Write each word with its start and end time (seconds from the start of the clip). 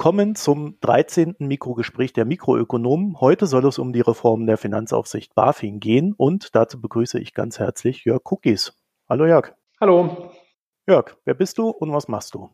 Willkommen 0.00 0.34
zum 0.34 0.78
13. 0.80 1.36
Mikrogespräch 1.40 2.14
der 2.14 2.24
Mikroökonomen. 2.24 3.20
Heute 3.20 3.44
soll 3.44 3.66
es 3.66 3.78
um 3.78 3.92
die 3.92 4.00
Reform 4.00 4.46
der 4.46 4.56
Finanzaufsicht 4.56 5.34
BaFin 5.34 5.78
gehen 5.78 6.14
und 6.16 6.54
dazu 6.56 6.80
begrüße 6.80 7.20
ich 7.20 7.34
ganz 7.34 7.58
herzlich 7.58 8.06
Jörg 8.06 8.22
Cookies. 8.24 8.72
Hallo 9.10 9.26
Jörg. 9.26 9.52
Hallo. 9.78 10.30
Jörg, 10.88 11.18
wer 11.26 11.34
bist 11.34 11.58
du 11.58 11.68
und 11.68 11.92
was 11.92 12.08
machst 12.08 12.32
du? 12.32 12.48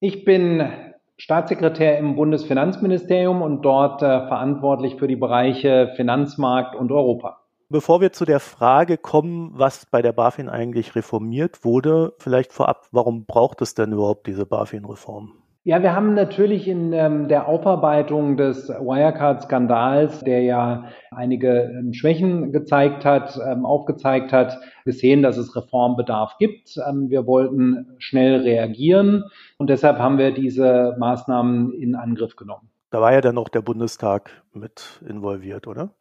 Ich 0.00 0.24
bin 0.24 0.68
Staatssekretär 1.16 1.96
im 1.96 2.16
Bundesfinanzministerium 2.16 3.40
und 3.40 3.62
dort 3.62 4.02
äh, 4.02 4.26
verantwortlich 4.26 4.96
für 4.96 5.06
die 5.06 5.14
Bereiche 5.14 5.92
Finanzmarkt 5.94 6.74
und 6.74 6.90
Europa. 6.90 7.38
Bevor 7.68 8.00
wir 8.00 8.10
zu 8.10 8.24
der 8.24 8.40
Frage 8.40 8.98
kommen, 8.98 9.52
was 9.54 9.86
bei 9.86 10.02
der 10.02 10.12
BaFin 10.12 10.48
eigentlich 10.48 10.96
reformiert 10.96 11.64
wurde, 11.64 12.14
vielleicht 12.18 12.52
vorab, 12.52 12.88
warum 12.90 13.26
braucht 13.26 13.62
es 13.62 13.74
denn 13.74 13.92
überhaupt 13.92 14.26
diese 14.26 14.44
BaFin-Reform? 14.44 15.43
Ja, 15.66 15.82
wir 15.82 15.94
haben 15.94 16.12
natürlich 16.12 16.68
in 16.68 16.92
ähm, 16.92 17.26
der 17.26 17.48
Aufarbeitung 17.48 18.36
des 18.36 18.68
Wirecard-Skandals, 18.68 20.20
der 20.20 20.42
ja 20.42 20.84
einige 21.10 21.72
ähm, 21.78 21.94
Schwächen 21.94 22.52
gezeigt 22.52 23.06
hat, 23.06 23.40
ähm, 23.42 23.64
aufgezeigt 23.64 24.30
hat, 24.30 24.60
gesehen, 24.84 25.22
dass 25.22 25.38
es 25.38 25.56
Reformbedarf 25.56 26.36
gibt. 26.38 26.78
Ähm, 26.86 27.08
wir 27.08 27.26
wollten 27.26 27.94
schnell 27.96 28.42
reagieren 28.42 29.24
und 29.56 29.70
deshalb 29.70 29.98
haben 29.98 30.18
wir 30.18 30.32
diese 30.32 30.96
Maßnahmen 30.98 31.72
in 31.72 31.94
Angriff 31.94 32.36
genommen. 32.36 32.68
Da 32.90 33.00
war 33.00 33.14
ja 33.14 33.22
dann 33.22 33.38
auch 33.38 33.48
der 33.48 33.62
Bundestag 33.62 34.42
mit 34.52 35.00
involviert, 35.08 35.66
oder? 35.66 35.94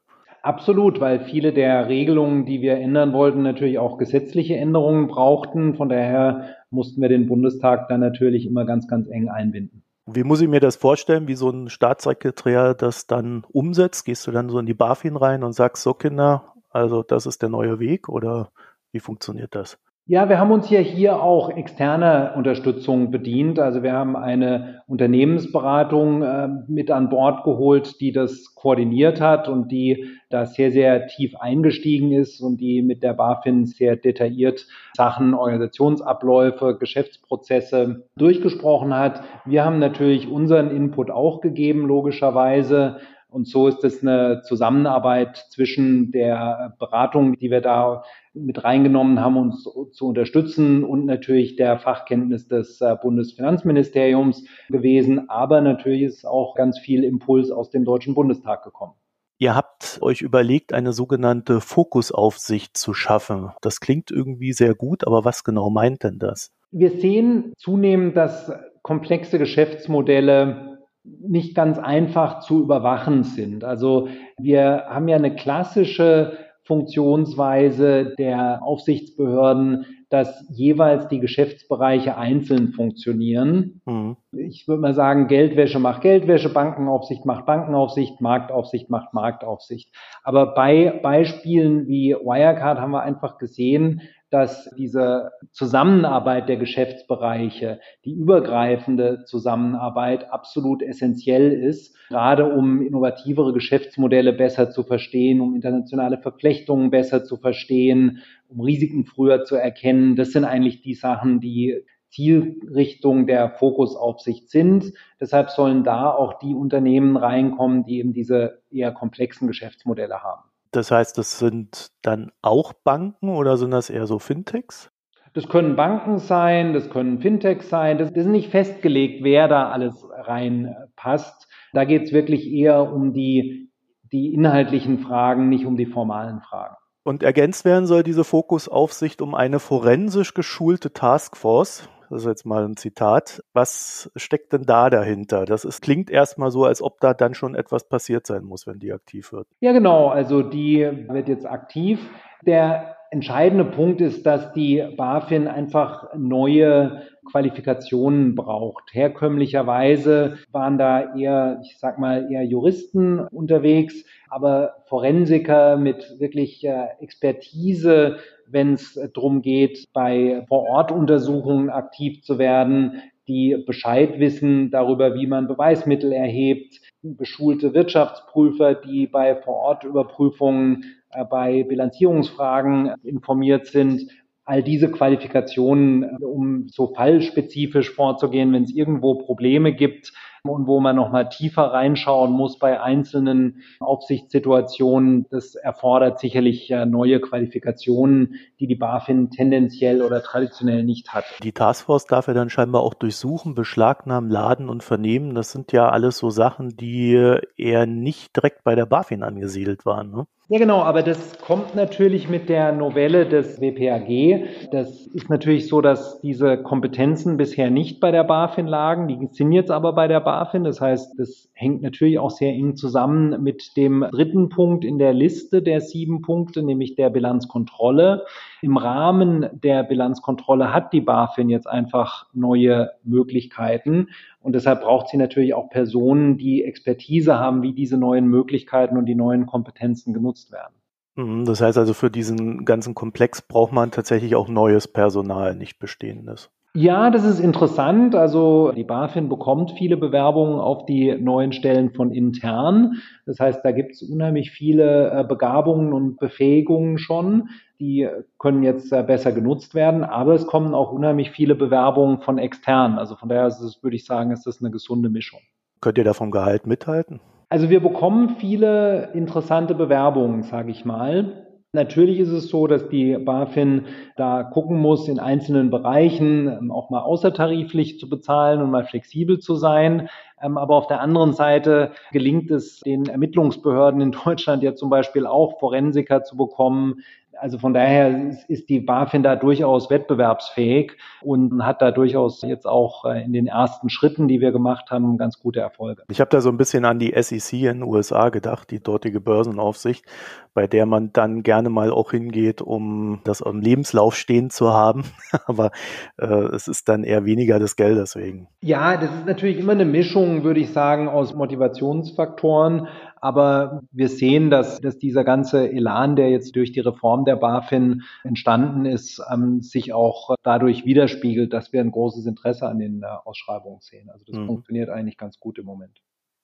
Absolut, 0.43 0.99
weil 0.99 1.21
viele 1.21 1.53
der 1.53 1.87
Regelungen, 1.87 2.45
die 2.45 2.61
wir 2.61 2.73
ändern 2.73 3.13
wollten, 3.13 3.43
natürlich 3.43 3.79
auch 3.79 3.97
gesetzliche 3.97 4.57
Änderungen 4.57 5.07
brauchten. 5.07 5.75
Von 5.75 5.87
daher 5.87 6.49
mussten 6.73 7.01
wir 7.01 7.09
den 7.09 7.27
Bundestag 7.27 7.87
dann 7.87 8.01
natürlich 8.01 8.45
immer 8.45 8.65
ganz, 8.65 8.87
ganz 8.87 9.07
eng 9.07 9.29
einbinden. 9.29 9.83
Wie 10.05 10.23
muss 10.23 10.41
ich 10.41 10.49
mir 10.49 10.59
das 10.59 10.75
vorstellen, 10.75 11.27
wie 11.27 11.35
so 11.35 11.49
ein 11.49 11.69
Staatssekretär 11.69 12.73
das 12.73 13.07
dann 13.07 13.45
umsetzt? 13.49 14.03
Gehst 14.03 14.27
du 14.27 14.31
dann 14.31 14.49
so 14.49 14.59
in 14.59 14.65
die 14.65 14.73
BaFin 14.73 15.15
rein 15.15 15.43
und 15.43 15.53
sagst, 15.53 15.83
so 15.83 15.93
Kinder, 15.93 16.53
also 16.69 17.03
das 17.03 17.25
ist 17.25 17.41
der 17.41 17.49
neue 17.49 17.79
Weg 17.79 18.09
oder 18.09 18.51
wie 18.91 18.99
funktioniert 18.99 19.55
das? 19.55 19.77
Ja, 20.05 20.27
wir 20.27 20.37
haben 20.37 20.51
uns 20.51 20.69
ja 20.69 20.79
hier 20.79 21.23
auch 21.23 21.49
externe 21.49 22.33
Unterstützung 22.35 23.09
bedient. 23.09 23.57
Also 23.57 23.83
wir 23.83 23.93
haben 23.93 24.17
eine 24.17 24.81
Unternehmensberatung 24.85 26.23
äh, 26.23 26.49
mit 26.67 26.91
an 26.91 27.07
Bord 27.07 27.45
geholt, 27.45 28.01
die 28.01 28.11
das 28.11 28.53
koordiniert 28.53 29.21
hat 29.21 29.47
und 29.47 29.71
die 29.71 30.09
da 30.29 30.45
sehr, 30.45 30.71
sehr 30.73 31.07
tief 31.07 31.37
eingestiegen 31.37 32.11
ist 32.11 32.41
und 32.41 32.59
die 32.59 32.81
mit 32.81 33.01
der 33.01 33.13
BaFin 33.13 33.65
sehr 33.65 33.95
detailliert 33.95 34.67
Sachen, 34.93 35.33
Organisationsabläufe, 35.33 36.75
Geschäftsprozesse 36.77 38.03
durchgesprochen 38.17 38.93
hat. 38.93 39.23
Wir 39.45 39.63
haben 39.63 39.79
natürlich 39.79 40.27
unseren 40.27 40.69
Input 40.69 41.11
auch 41.11 41.39
gegeben, 41.39 41.87
logischerweise. 41.87 42.97
Und 43.29 43.47
so 43.47 43.69
ist 43.69 43.83
es 43.85 44.01
eine 44.01 44.41
Zusammenarbeit 44.43 45.37
zwischen 45.49 46.11
der 46.11 46.75
Beratung, 46.77 47.37
die 47.39 47.49
wir 47.49 47.61
da 47.61 48.03
mit 48.33 48.63
reingenommen 48.63 49.19
haben, 49.19 49.37
uns 49.37 49.63
zu 49.63 50.07
unterstützen 50.07 50.83
und 50.83 51.05
natürlich 51.05 51.55
der 51.55 51.77
Fachkenntnis 51.77 52.47
des 52.47 52.81
äh, 52.81 52.95
Bundesfinanzministeriums 53.01 54.45
gewesen. 54.69 55.29
Aber 55.29 55.61
natürlich 55.61 56.03
ist 56.03 56.25
auch 56.25 56.55
ganz 56.55 56.79
viel 56.79 57.03
Impuls 57.03 57.51
aus 57.51 57.69
dem 57.69 57.85
Deutschen 57.85 58.15
Bundestag 58.15 58.63
gekommen. 58.63 58.93
Ihr 59.37 59.55
habt 59.55 59.99
euch 60.01 60.21
überlegt, 60.21 60.73
eine 60.73 60.93
sogenannte 60.93 61.59
Fokusaufsicht 61.59 62.77
zu 62.77 62.93
schaffen. 62.93 63.51
Das 63.61 63.79
klingt 63.79 64.09
irgendwie 64.09 64.53
sehr 64.53 64.73
gut, 64.73 65.05
aber 65.05 65.25
was 65.25 65.43
genau 65.43 65.69
meint 65.69 66.03
denn 66.03 66.17
das? 66.17 66.51
Wir 66.71 66.91
sehen 66.91 67.53
zunehmend, 67.57 68.15
dass 68.15 68.51
komplexe 68.81 69.39
Geschäftsmodelle 69.39 70.79
nicht 71.03 71.55
ganz 71.55 71.77
einfach 71.77 72.39
zu 72.39 72.61
überwachen 72.61 73.23
sind. 73.23 73.63
Also 73.63 74.07
wir 74.37 74.85
haben 74.87 75.07
ja 75.07 75.17
eine 75.17 75.35
klassische 75.35 76.37
Funktionsweise 76.65 78.13
der 78.17 78.63
Aufsichtsbehörden, 78.63 79.85
dass 80.09 80.45
jeweils 80.49 81.07
die 81.07 81.19
Geschäftsbereiche 81.19 82.17
einzeln 82.17 82.71
funktionieren. 82.71 83.81
Mhm. 83.85 84.15
Ich 84.31 84.67
würde 84.67 84.81
mal 84.81 84.93
sagen, 84.93 85.27
Geldwäsche 85.27 85.79
macht 85.79 86.03
Geldwäsche, 86.03 86.53
Bankenaufsicht 86.53 87.25
macht 87.25 87.45
Bankenaufsicht, 87.45 88.21
Marktaufsicht 88.21 88.89
macht 88.89 89.13
Marktaufsicht. 89.13 89.93
Aber 90.23 90.53
bei 90.53 90.99
Beispielen 91.01 91.87
wie 91.87 92.11
Wirecard 92.13 92.79
haben 92.79 92.91
wir 92.91 93.01
einfach 93.01 93.39
gesehen, 93.39 94.01
dass 94.33 94.67
diese 94.75 95.29
Zusammenarbeit 95.51 96.49
der 96.49 96.57
Geschäftsbereiche, 96.57 97.79
die 98.03 98.13
übergreifende 98.13 99.25
Zusammenarbeit 99.25 100.31
absolut 100.31 100.81
essentiell 100.81 101.51
ist, 101.51 101.95
gerade 102.09 102.51
um 102.51 102.81
innovativere 102.81 103.53
Geschäftsmodelle 103.53 104.33
besser 104.33 104.71
zu 104.71 104.81
verstehen, 104.81 105.39
um 105.39 105.53
internationale 105.53 106.17
Verflechtungen 106.17 106.89
besser 106.89 107.23
zu 107.23 107.37
verstehen, 107.37 108.23
um 108.47 108.61
Risiken 108.61 109.05
früher 109.05 109.43
zu 109.43 109.55
erkennen. 109.55 110.15
Das 110.15 110.31
sind 110.31 110.45
eigentlich 110.45 110.81
die 110.81 110.95
Sachen, 110.95 111.39
die 111.39 111.85
Zielrichtung 112.09 113.27
der 113.27 113.51
Fokusaufsicht 113.51 114.49
sind. 114.49 114.93
Deshalb 115.21 115.51
sollen 115.51 115.83
da 115.83 116.09
auch 116.09 116.39
die 116.39 116.55
Unternehmen 116.55 117.17
reinkommen, 117.17 117.83
die 117.83 117.99
eben 117.99 118.13
diese 118.13 118.63
eher 118.71 118.91
komplexen 118.91 119.47
Geschäftsmodelle 119.47 120.23
haben. 120.23 120.41
Das 120.73 120.89
heißt, 120.89 121.17
das 121.19 121.37
sind 121.37 121.91
dann 122.01 122.31
auch 122.41 122.73
Banken 122.73 123.29
oder 123.29 123.57
sind 123.57 123.71
das 123.71 123.91
eher 123.91 124.07
so 124.07 124.17
Fintechs? 124.17 124.91
Das 125.33 125.47
können 125.47 125.75
Banken 125.75 126.17
sein, 126.17 126.73
das 126.73 126.89
können 126.89 127.19
Fintechs 127.19 127.69
sein. 127.69 127.99
Das, 127.99 128.09
ist 128.11 128.25
nicht 128.25 128.49
festgelegt, 128.49 129.23
wer 129.23 129.47
da 129.47 129.69
alles 129.69 130.05
reinpasst. 130.11 131.47
Da 131.73 131.85
geht 131.85 132.03
es 132.03 132.13
wirklich 132.13 132.51
eher 132.51 132.91
um 132.91 133.13
die, 133.13 133.71
die 134.11 134.33
inhaltlichen 134.33 134.99
Fragen, 134.99 135.49
nicht 135.49 135.65
um 135.65 135.77
die 135.77 135.85
formalen 135.85 136.41
Fragen. 136.41 136.75
Und 137.03 137.21
ergänzt 137.21 137.65
werden 137.65 137.85
soll 137.85 138.01
diese 138.01 138.23
Fokusaufsicht 138.23 139.21
um 139.21 139.35
eine 139.35 139.59
forensisch 139.59 140.33
geschulte 140.33 140.91
Taskforce. 140.93 141.87
Das 142.13 142.21
ist 142.21 142.27
jetzt 142.27 142.45
mal 142.45 142.63
ein 142.63 142.77
Zitat. 142.77 143.43
Was 143.53 144.11
steckt 144.15 144.53
denn 144.53 144.67
da 144.67 144.91
dahinter? 144.91 145.45
Das 145.45 145.65
ist, 145.65 145.81
klingt 145.81 146.11
erstmal 146.11 146.51
so, 146.51 146.63
als 146.63 146.79
ob 146.79 146.99
da 146.99 147.15
dann 147.15 147.33
schon 147.33 147.55
etwas 147.55 147.89
passiert 147.89 148.27
sein 148.27 148.43
muss, 148.43 148.67
wenn 148.67 148.77
die 148.77 148.93
aktiv 148.93 149.33
wird. 149.33 149.47
Ja, 149.61 149.71
genau. 149.71 150.09
Also 150.09 150.43
die 150.43 150.87
wird 151.09 151.27
jetzt 151.27 151.47
aktiv. 151.47 151.99
Der 152.45 152.97
entscheidende 153.09 153.65
Punkt 153.65 153.99
ist, 153.99 154.27
dass 154.27 154.53
die 154.53 154.83
BaFin 154.95 155.47
einfach 155.47 156.13
neue 156.15 157.03
Qualifikationen 157.31 158.35
braucht. 158.35 158.93
Herkömmlicherweise 158.93 160.37
waren 160.51 160.77
da 160.77 161.15
eher, 161.15 161.61
ich 161.63 161.77
sag 161.79 161.97
mal, 161.97 162.31
eher 162.31 162.43
Juristen 162.43 163.19
unterwegs, 163.19 164.03
aber 164.29 164.75
Forensiker 164.85 165.77
mit 165.77 166.19
wirklich 166.19 166.63
äh, 166.63 166.87
Expertise 166.99 168.17
wenn 168.47 168.73
es 168.73 168.99
darum 169.13 169.41
geht, 169.41 169.85
bei 169.93 170.45
Vorortuntersuchungen 170.47 171.69
aktiv 171.69 172.21
zu 172.23 172.37
werden, 172.37 173.01
die 173.27 173.63
Bescheid 173.65 174.19
wissen 174.19 174.69
darüber, 174.69 175.15
wie 175.15 175.27
man 175.27 175.47
Beweismittel 175.47 176.11
erhebt, 176.11 176.81
beschulte 177.01 177.73
Wirtschaftsprüfer, 177.73 178.75
die 178.75 179.07
bei 179.07 179.35
Vorortüberprüfungen, 179.35 180.83
äh, 181.11 181.23
bei 181.23 181.63
Bilanzierungsfragen 181.63 182.93
informiert 183.03 183.67
sind. 183.67 184.09
All 184.45 184.61
diese 184.61 184.91
Qualifikationen, 184.91 186.17
um 186.17 186.67
so 186.67 186.93
fallspezifisch 186.93 187.91
vorzugehen, 187.91 188.51
wenn 188.51 188.63
es 188.63 188.75
irgendwo 188.75 189.15
Probleme 189.15 189.73
gibt, 189.73 190.11
und 190.45 190.67
wo 190.67 190.81
man 190.81 190.97
nochmal 190.97 191.29
tiefer 191.29 191.63
reinschauen 191.63 192.31
muss 192.31 192.59
bei 192.59 192.81
einzelnen 192.81 193.63
Aufsichtssituationen. 193.79 195.25
Das 195.29 195.55
erfordert 195.55 196.19
sicherlich 196.19 196.69
neue 196.85 197.21
Qualifikationen, 197.21 198.35
die 198.59 198.67
die 198.67 198.75
BaFin 198.75 199.29
tendenziell 199.29 200.01
oder 200.01 200.21
traditionell 200.21 200.83
nicht 200.83 201.13
hat. 201.13 201.23
Die 201.43 201.53
Taskforce 201.53 202.07
darf 202.07 202.27
ja 202.27 202.33
dann 202.33 202.49
scheinbar 202.49 202.81
auch 202.81 202.93
durchsuchen, 202.93 203.55
beschlagnahmen, 203.55 204.29
laden 204.29 204.67
und 204.67 204.83
vernehmen. 204.83 205.33
Das 205.33 205.51
sind 205.51 205.71
ja 205.71 205.87
alles 205.87 206.17
so 206.17 206.29
Sachen, 206.29 206.75
die 206.75 207.39
eher 207.55 207.85
nicht 207.85 208.35
direkt 208.35 208.65
bei 208.65 208.75
der 208.75 208.85
BaFin 208.85 209.23
angesiedelt 209.23 209.85
waren. 209.85 210.11
Ne? 210.11 210.27
Ja, 210.49 210.59
genau, 210.59 210.81
aber 210.81 211.03
das 211.03 211.39
kommt 211.39 211.73
natürlich 211.73 212.27
mit 212.27 212.49
der 212.49 212.73
Novelle 212.73 213.25
des 213.25 213.61
WPAG. 213.61 214.69
Das 214.71 215.07
ist 215.07 215.29
natürlich 215.29 215.69
so, 215.69 215.79
dass 215.79 216.19
diese 216.19 216.61
Kompetenzen 216.61 217.37
bisher 217.37 217.69
nicht 217.69 218.01
bei 218.01 218.11
der 218.11 218.25
BaFin 218.25 218.67
lagen. 218.67 219.07
Die 219.07 219.29
sind 219.31 219.53
jetzt 219.53 219.71
aber 219.71 219.93
bei 219.93 220.09
der 220.09 220.19
BaFin. 220.19 220.65
Das 220.65 220.81
heißt, 220.81 221.17
das 221.17 221.49
hängt 221.53 221.81
natürlich 221.81 222.19
auch 222.19 222.29
sehr 222.29 222.51
eng 222.51 222.75
zusammen 222.75 223.41
mit 223.41 223.77
dem 223.77 224.05
dritten 224.11 224.49
Punkt 224.49 224.83
in 224.83 224.99
der 224.99 225.13
Liste 225.13 225.61
der 225.61 225.79
sieben 225.79 226.21
Punkte, 226.21 226.61
nämlich 226.61 226.95
der 226.95 227.09
Bilanzkontrolle. 227.09 228.25
Im 228.63 228.77
Rahmen 228.77 229.49
der 229.51 229.83
Bilanzkontrolle 229.83 230.73
hat 230.73 230.93
die 230.93 231.01
BaFin 231.01 231.49
jetzt 231.49 231.67
einfach 231.67 232.27
neue 232.31 232.91
Möglichkeiten. 233.03 234.07
Und 234.39 234.53
deshalb 234.55 234.83
braucht 234.83 235.09
sie 235.09 235.17
natürlich 235.17 235.53
auch 235.53 235.69
Personen, 235.69 236.37
die 236.37 236.63
Expertise 236.63 237.37
haben, 237.37 237.61
wie 237.61 237.73
diese 237.73 237.97
neuen 237.97 238.25
Möglichkeiten 238.25 238.95
und 238.95 239.05
die 239.05 239.15
neuen 239.15 239.47
Kompetenzen 239.47 240.13
genutzt 240.13 240.53
werden. 240.53 240.75
Mhm, 241.15 241.43
das 241.43 241.59
heißt 241.59 241.77
also, 241.77 241.93
für 241.93 242.09
diesen 242.09 242.63
ganzen 242.63 242.95
Komplex 242.95 243.41
braucht 243.41 243.73
man 243.73 243.91
tatsächlich 243.91 244.33
auch 244.33 244.47
neues 244.47 244.87
Personal, 244.87 245.55
nicht 245.55 245.77
bestehendes. 245.77 246.49
Ja, 246.75 247.11
das 247.11 247.23
ist 247.23 247.39
interessant. 247.39 248.15
Also 248.15 248.71
die 248.71 248.83
BaFin 248.83 249.29
bekommt 249.29 249.73
viele 249.77 249.95
Bewerbungen 249.95 250.59
auf 250.59 250.87
die 250.87 251.15
neuen 251.15 251.53
Stellen 251.53 251.91
von 251.91 252.11
intern. 252.11 252.95
Das 253.27 253.39
heißt, 253.39 253.63
da 253.63 253.71
gibt 253.71 253.91
es 253.91 254.01
unheimlich 254.01 254.49
viele 254.49 255.11
äh, 255.11 255.23
Begabungen 255.23 255.93
und 255.93 256.17
Befähigungen 256.17 256.97
schon. 256.97 257.49
Die 257.79 258.09
können 258.39 258.63
jetzt 258.63 258.91
äh, 258.91 259.03
besser 259.03 259.31
genutzt 259.31 259.75
werden, 259.75 260.03
aber 260.03 260.33
es 260.33 260.47
kommen 260.47 260.73
auch 260.73 260.91
unheimlich 260.91 261.29
viele 261.29 261.53
Bewerbungen 261.53 262.21
von 262.21 262.39
extern. 262.39 262.97
Also 262.97 263.15
von 263.15 263.29
daher 263.29 263.45
es, 263.45 263.83
würde 263.83 263.95
ich 263.95 264.05
sagen, 264.05 264.31
ist 264.31 264.47
das 264.47 264.59
eine 264.59 264.71
gesunde 264.71 265.09
Mischung. 265.09 265.41
Könnt 265.79 265.99
ihr 265.99 266.03
da 266.03 266.13
vom 266.13 266.31
Gehalt 266.31 266.65
mithalten? 266.65 267.19
Also 267.49 267.69
wir 267.69 267.81
bekommen 267.81 268.37
viele 268.39 269.11
interessante 269.13 269.75
Bewerbungen, 269.75 270.41
sage 270.41 270.71
ich 270.71 270.85
mal. 270.85 271.52
Natürlich 271.75 272.19
ist 272.19 272.29
es 272.29 272.49
so, 272.49 272.67
dass 272.67 272.87
die 272.87 273.17
BaFin 273.17 273.87
da 274.15 274.43
gucken 274.43 274.77
muss, 274.77 275.07
in 275.07 275.17
einzelnen 275.17 275.71
Bereichen 275.71 276.47
ähm, 276.47 276.71
auch 276.71 276.91
mal 276.91 277.01
außertariflich 277.01 277.97
zu 277.97 278.07
bezahlen 278.07 278.61
und 278.61 278.69
mal 278.69 278.85
flexibel 278.85 279.39
zu 279.39 279.55
sein. 279.55 280.07
Ähm, 280.39 280.59
aber 280.59 280.75
auf 280.75 280.85
der 280.85 281.01
anderen 281.01 281.33
Seite 281.33 281.93
gelingt 282.11 282.51
es 282.51 282.81
den 282.81 283.07
Ermittlungsbehörden 283.07 284.01
in 284.01 284.11
Deutschland 284.23 284.61
ja 284.61 284.75
zum 284.75 284.91
Beispiel 284.91 285.25
auch 285.25 285.59
Forensiker 285.59 286.23
zu 286.23 286.37
bekommen, 286.37 287.01
also 287.43 287.57
von 287.57 287.73
daher 287.73 288.37
ist 288.47 288.69
die 288.69 288.79
BaFin 288.79 289.21
da 289.21 289.35
durchaus 289.35 289.89
wettbewerbsfähig 289.89 290.93
und 291.21 291.65
hat 291.65 291.81
da 291.81 291.91
durchaus 291.91 292.41
jetzt 292.41 292.65
auch 292.65 293.03
äh, 293.03 293.21
in 293.21 293.33
den 293.33 293.47
ersten 293.47 293.89
Schritten, 293.89 294.29
die 294.29 294.39
wir 294.39 294.53
gemacht 294.53 294.91
haben, 294.91 295.17
ganz 295.17 295.39
gute 295.39 295.59
Erfolge. 295.59 296.03
Ich 296.09 296.21
habe 296.21 296.29
da 296.29 296.39
so 296.39 296.47
ein 296.47 296.55
bisschen 296.55 296.85
an 296.85 296.99
die 296.99 297.13
SEC 297.21 297.51
in 297.51 297.79
den 297.79 297.83
USA 297.83 298.29
gedacht, 298.29 298.71
die 298.71 298.81
dortige 298.81 299.19
Börsenaufsicht, 299.19 300.05
bei 300.53 300.67
der 300.67 300.85
man 300.85 301.11
dann 301.11 301.43
gerne 301.43 301.69
mal 301.69 301.91
auch 301.91 302.11
hingeht, 302.11 302.61
um 302.61 303.19
das 303.25 303.41
im 303.41 303.59
Lebenslauf 303.59 304.15
stehen 304.15 304.49
zu 304.49 304.71
haben. 304.71 305.03
Aber 305.45 305.71
äh, 306.17 306.25
es 306.25 306.69
ist 306.69 306.87
dann 306.87 307.03
eher 307.03 307.25
weniger 307.25 307.59
das 307.59 307.75
Geld 307.75 307.97
deswegen. 307.97 308.47
Ja, 308.61 308.95
das 308.95 309.13
ist 309.13 309.25
natürlich 309.25 309.59
immer 309.59 309.73
eine 309.73 309.83
Mischung, 309.83 310.45
würde 310.45 310.61
ich 310.61 310.71
sagen, 310.71 311.09
aus 311.09 311.35
Motivationsfaktoren. 311.35 312.87
Aber 313.23 313.83
wir 313.93 314.09
sehen, 314.09 314.49
dass, 314.49 314.81
dass 314.81 314.99
dieser 314.99 315.23
ganze 315.23 315.71
Elan, 315.71 316.17
der 316.17 316.29
jetzt 316.29 316.57
durch 316.57 316.73
die 316.73 316.81
Reform 316.81 317.23
der 317.23 317.37
BaFin 317.37 318.03
entstanden 318.25 318.83
ist, 318.83 319.21
ähm, 319.31 319.61
sich 319.61 319.93
auch 319.93 320.35
dadurch 320.43 320.83
widerspiegelt, 320.83 321.53
dass 321.53 321.71
wir 321.71 321.79
ein 321.79 321.91
großes 321.91 322.25
Interesse 322.25 322.67
an 322.67 322.79
den 322.79 323.01
äh, 323.01 323.05
Ausschreibungen 323.23 323.79
sehen. 323.79 324.09
Also 324.09 324.25
das 324.27 324.35
mhm. 324.35 324.47
funktioniert 324.47 324.89
eigentlich 324.89 325.17
ganz 325.17 325.39
gut 325.39 325.57
im 325.57 325.63
Moment. 325.63 326.01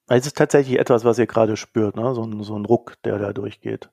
Es 0.08 0.26
ist 0.26 0.38
tatsächlich 0.38 0.78
etwas, 0.78 1.04
was 1.04 1.18
ihr 1.18 1.26
gerade 1.26 1.58
spürt, 1.58 1.96
ne? 1.96 2.14
so, 2.14 2.22
ein, 2.24 2.42
so 2.42 2.56
ein 2.56 2.64
Ruck, 2.64 2.96
der 3.04 3.18
da 3.18 3.34
durchgeht. 3.34 3.90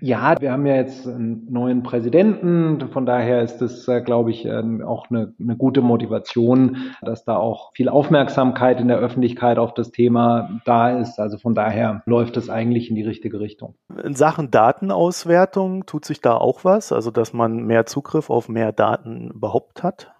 Ja, 0.00 0.34
wir 0.40 0.52
haben 0.52 0.66
ja 0.66 0.76
jetzt 0.76 1.06
einen 1.06 1.46
neuen 1.50 1.82
Präsidenten. 1.82 2.88
Von 2.92 3.06
daher 3.06 3.42
ist 3.42 3.62
es, 3.62 3.86
äh, 3.88 4.00
glaube 4.00 4.30
ich, 4.30 4.44
ähm, 4.44 4.82
auch 4.82 5.10
eine, 5.10 5.34
eine, 5.40 5.56
gute 5.56 5.80
Motivation, 5.80 6.94
dass 7.02 7.24
da 7.24 7.36
auch 7.36 7.72
viel 7.74 7.88
Aufmerksamkeit 7.88 8.80
in 8.80 8.88
der 8.88 8.98
Öffentlichkeit 8.98 9.58
auf 9.58 9.74
das 9.74 9.90
Thema 9.90 10.60
da 10.64 10.90
ist. 10.90 11.18
Also 11.18 11.38
von 11.38 11.54
daher 11.54 12.02
läuft 12.06 12.36
es 12.36 12.50
eigentlich 12.50 12.88
in 12.90 12.96
die 12.96 13.02
richtige 13.02 13.40
Richtung. 13.40 13.74
In 14.02 14.14
Sachen 14.14 14.50
Datenauswertung 14.50 15.86
tut 15.86 16.04
sich 16.04 16.20
da 16.20 16.36
auch 16.36 16.64
was, 16.64 16.92
also 16.92 17.10
dass 17.10 17.32
man 17.32 17.64
mehr 17.64 17.86
Zugriff 17.86 18.30
auf 18.30 18.48
mehr 18.48 18.72
Daten 18.72 19.30
überhaupt 19.30 19.82
hat? 19.82 20.15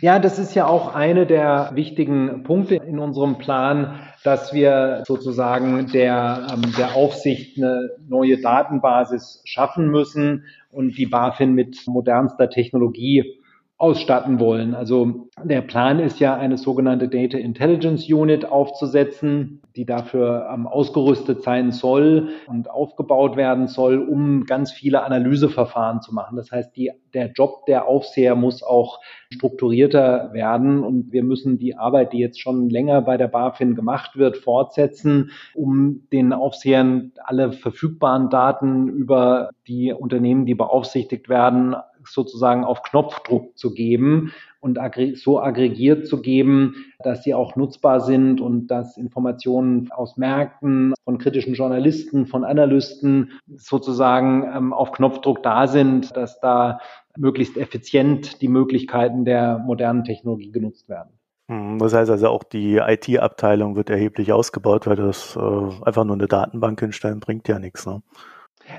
Ja, 0.00 0.18
das 0.18 0.38
ist 0.38 0.54
ja 0.54 0.66
auch 0.66 0.94
eine 0.94 1.26
der 1.26 1.72
wichtigen 1.74 2.42
Punkte 2.42 2.76
in 2.76 2.98
unserem 2.98 3.38
Plan, 3.38 4.00
dass 4.24 4.52
wir 4.52 5.02
sozusagen 5.06 5.90
der, 5.92 6.46
ähm, 6.52 6.72
der 6.76 6.94
Aufsicht 6.94 7.56
eine 7.58 7.90
neue 8.08 8.40
Datenbasis 8.40 9.42
schaffen 9.44 9.88
müssen 9.90 10.44
und 10.70 10.96
die 10.96 11.06
BaFin 11.06 11.52
mit 11.52 11.86
modernster 11.86 12.48
Technologie 12.50 13.39
ausstatten 13.80 14.38
wollen. 14.38 14.74
Also 14.74 15.30
der 15.42 15.62
Plan 15.62 16.00
ist 16.00 16.20
ja, 16.20 16.36
eine 16.36 16.58
sogenannte 16.58 17.08
Data 17.08 17.38
Intelligence 17.38 18.06
Unit 18.12 18.44
aufzusetzen, 18.44 19.62
die 19.74 19.86
dafür 19.86 20.50
ähm, 20.52 20.66
ausgerüstet 20.66 21.42
sein 21.42 21.72
soll 21.72 22.28
und 22.46 22.68
aufgebaut 22.68 23.36
werden 23.36 23.68
soll, 23.68 23.98
um 23.98 24.44
ganz 24.44 24.70
viele 24.70 25.02
Analyseverfahren 25.02 26.02
zu 26.02 26.14
machen. 26.14 26.36
Das 26.36 26.52
heißt, 26.52 26.76
die, 26.76 26.92
der 27.14 27.30
Job 27.32 27.64
der 27.66 27.88
Aufseher 27.88 28.34
muss 28.34 28.62
auch 28.62 29.00
strukturierter 29.32 30.30
werden 30.34 30.84
und 30.84 31.12
wir 31.12 31.22
müssen 31.22 31.56
die 31.58 31.74
Arbeit, 31.74 32.12
die 32.12 32.18
jetzt 32.18 32.38
schon 32.38 32.68
länger 32.68 33.00
bei 33.00 33.16
der 33.16 33.28
BaFin 33.28 33.74
gemacht 33.74 34.18
wird, 34.18 34.36
fortsetzen, 34.36 35.30
um 35.54 36.06
den 36.12 36.34
Aufsehern 36.34 37.12
alle 37.24 37.52
verfügbaren 37.52 38.28
Daten 38.28 38.88
über 38.88 39.50
die 39.66 39.94
Unternehmen, 39.94 40.44
die 40.44 40.54
beaufsichtigt 40.54 41.30
werden, 41.30 41.76
sozusagen 42.04 42.64
auf 42.64 42.82
Knopfdruck 42.82 43.56
zu 43.56 43.72
geben 43.72 44.32
und 44.60 44.78
so 45.14 45.40
aggregiert 45.40 46.06
zu 46.06 46.20
geben, 46.20 46.74
dass 47.02 47.22
sie 47.22 47.34
auch 47.34 47.56
nutzbar 47.56 48.00
sind 48.00 48.40
und 48.40 48.66
dass 48.68 48.96
Informationen 48.96 49.90
aus 49.90 50.16
Märkten, 50.16 50.94
von 51.04 51.18
kritischen 51.18 51.54
Journalisten, 51.54 52.26
von 52.26 52.44
Analysten 52.44 53.32
sozusagen 53.56 54.44
ähm, 54.54 54.72
auf 54.72 54.92
Knopfdruck 54.92 55.42
da 55.42 55.66
sind, 55.66 56.14
dass 56.16 56.40
da 56.40 56.80
möglichst 57.16 57.56
effizient 57.56 58.42
die 58.42 58.48
Möglichkeiten 58.48 59.24
der 59.24 59.58
modernen 59.58 60.04
Technologie 60.04 60.52
genutzt 60.52 60.88
werden. 60.88 61.10
Hm, 61.50 61.78
das 61.78 61.94
heißt 61.94 62.10
also 62.10 62.28
auch 62.28 62.44
die 62.44 62.76
IT-Abteilung 62.76 63.76
wird 63.76 63.90
erheblich 63.90 64.32
ausgebaut, 64.32 64.86
weil 64.86 64.96
das 64.96 65.36
äh, 65.36 65.40
einfach 65.40 66.04
nur 66.04 66.14
eine 66.14 66.28
Datenbank 66.28 66.78
hinstellen 66.78 67.18
bringt 67.18 67.48
ja 67.48 67.58
nichts. 67.58 67.86
Ne? 67.86 68.02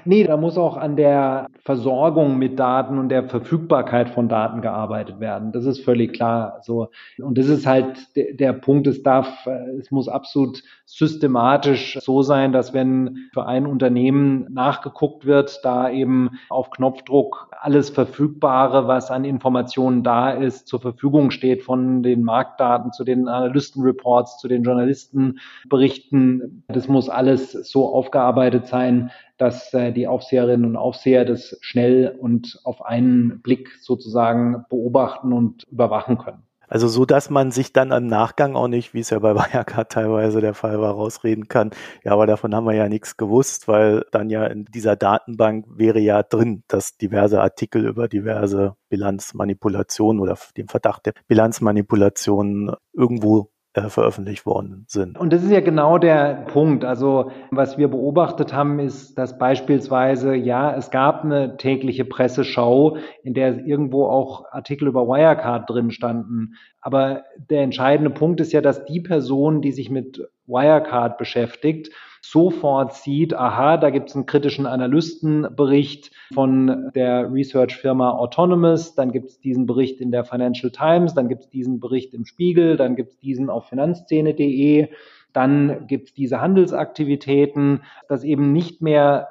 Nee, 0.06 0.24
da 0.24 0.38
muss 0.38 0.58
auch 0.58 0.78
an 0.78 0.96
der 0.96 1.48
Versorgung 1.64 2.38
mit 2.38 2.60
Daten 2.60 2.98
und 2.98 3.10
der 3.10 3.24
Verfügbarkeit 3.28 4.10
von 4.10 4.30
Daten 4.30 4.62
gearbeitet 4.62 5.20
werden. 5.20 5.52
Das 5.52 5.66
ist 5.66 5.84
völlig 5.84 6.14
klar. 6.14 6.60
So. 6.62 6.90
Und 7.20 7.38
das 7.38 7.48
ist 7.48 7.66
halt 7.66 8.16
der, 8.16 8.34
der 8.34 8.54
Punkt, 8.54 8.88
es 8.88 9.04
darf, 9.04 9.48
es 9.80 9.92
muss 9.92 10.08
absolut 10.08 10.64
systematisch 10.98 11.98
so 12.02 12.22
sein, 12.22 12.52
dass 12.52 12.74
wenn 12.74 13.30
für 13.34 13.46
ein 13.46 13.66
Unternehmen 13.66 14.48
nachgeguckt 14.52 15.26
wird, 15.26 15.60
da 15.64 15.90
eben 15.90 16.32
auf 16.50 16.70
Knopfdruck 16.70 17.50
alles 17.60 17.90
Verfügbare, 17.90 18.88
was 18.88 19.10
an 19.10 19.24
Informationen 19.24 20.04
da 20.04 20.32
ist, 20.32 20.68
zur 20.68 20.82
Verfügung 20.82 21.32
steht, 21.32 21.64
von 21.64 22.04
den 22.04 22.24
Marktdaten 22.24 22.92
zu 22.92 23.04
den 23.04 23.28
Analystenreports, 23.28 24.38
zu 24.38 24.48
den 24.48 24.64
Journalistenberichten. 24.64 26.64
Das 26.68 26.88
muss 26.88 27.10
alles 27.10 27.52
so 27.52 27.88
aufgearbeitet 27.88 28.68
sein, 28.68 29.12
dass 29.38 29.74
äh, 29.74 29.92
die 29.92 30.08
Aufseherinnen 30.08 30.66
und 30.66 30.76
Aufseher 30.76 31.26
das 31.26 31.58
schnell 31.62 32.16
und 32.20 32.60
auf 32.64 32.86
einen 32.86 33.42
Blick 33.42 33.70
sozusagen 33.82 34.66
beobachten 34.70 35.34
und 35.34 35.64
überwachen 35.72 36.18
können. 36.18 36.44
Also 36.72 36.88
so, 36.88 37.06
dass 37.06 37.30
man 37.30 37.52
sich 37.52 37.74
dann 37.74 37.92
im 37.92 38.08
Nachgang 38.08 38.56
auch 38.56 38.70
nicht, 38.70 38.94
wie 38.94 39.02
es 39.02 39.10
ja 39.10 39.20
bei 39.20 39.36
Wirecard 39.36 39.92
teilweise 39.92 40.40
der 40.40 40.54
Fall 40.54 40.80
war, 40.80 40.94
rausreden 40.94 41.50
kann. 41.50 41.72
Ja, 42.06 42.14
aber 42.14 42.28
davon 42.28 42.56
haben 42.56 42.64
wir 42.64 42.74
ja 42.74 42.88
nichts 42.88 43.18
gewusst, 43.18 43.68
weil 43.68 44.06
dann 44.12 44.30
ja 44.30 44.46
in 44.46 44.64
dieser 44.64 44.96
Datenbank 44.96 45.66
wäre 45.68 46.00
ja 46.00 46.24
drin, 46.24 46.64
dass 46.70 46.96
diverse 46.96 47.42
Artikel 47.42 47.86
über 47.86 48.08
diverse 48.08 48.78
Bilanzmanipulationen 48.88 50.22
oder 50.22 50.38
den 50.56 50.70
Verdacht 50.70 51.08
der 51.08 51.14
Bilanzmanipulationen 51.28 52.72
irgendwo 52.94 53.52
veröffentlicht 53.74 54.46
worden 54.46 54.84
sind. 54.88 55.18
Und 55.18 55.32
das 55.32 55.44
ist 55.44 55.52
ja 55.52 55.62
genau 55.62 55.98
der 55.98 56.46
Punkt. 56.48 56.84
Also 56.84 57.32
was 57.52 57.78
wir 57.78 57.88
beobachtet 57.88 58.54
haben, 58.54 58.80
ist, 58.80 59.18
dass 59.18 59.38
beispielsweise, 59.38 60.36
ja, 60.36 60.76
es 60.76 60.92
gab 60.92 61.24
eine 61.24 61.56
tägliche 61.56 62.04
Presseschau, 62.04 62.98
in 63.24 63.34
der 63.34 63.66
irgendwo 63.66 64.08
auch 64.08 64.46
Artikel 64.52 64.88
über 64.88 65.08
Wirecard 65.08 65.70
drin 65.70 65.92
standen. 65.92 66.56
Aber 66.82 67.24
der 67.50 67.62
entscheidende 67.62 68.12
Punkt 68.12 68.42
ist 68.42 68.52
ja, 68.52 68.62
dass 68.62 68.84
die 68.86 69.00
Person, 69.00 69.62
die 69.62 69.72
sich 69.72 69.90
mit 69.90 70.28
Wirecard 70.48 71.18
beschäftigt, 71.18 71.92
sofort 72.22 72.94
sieht, 72.94 73.34
aha, 73.34 73.78
da 73.78 73.90
gibt 73.90 74.10
es 74.10 74.16
einen 74.16 74.26
kritischen 74.26 74.66
Analystenbericht 74.68 76.12
von 76.34 76.92
der 76.94 77.32
Research-Firma 77.32 78.12
Autonomous, 78.12 78.96
dann 78.96 79.12
gibt 79.12 79.30
es 79.30 79.40
diesen 79.40 79.66
Bericht 79.66 80.00
in 80.00 80.12
der 80.12 80.24
Financial 80.24 80.72
Times, 80.72 81.14
dann 81.14 81.30
gibt 81.30 81.42
es 81.42 81.50
diesen 81.50 81.80
Bericht 81.80 82.14
im 82.14 82.26
Spiegel, 82.26 82.78
dann 82.78 82.96
gibt 82.96 83.12
es 83.14 83.20
diesen 83.20 83.50
auf 83.50 83.68
finanzszene.de, 83.68 84.90
dann 85.34 85.88
gibt 85.88 86.10
es 86.10 86.14
diese 86.14 86.42
Handelsaktivitäten, 86.42 87.82
dass 88.08 88.24
eben 88.24 88.54
nicht 88.54 88.82
mehr 88.82 89.30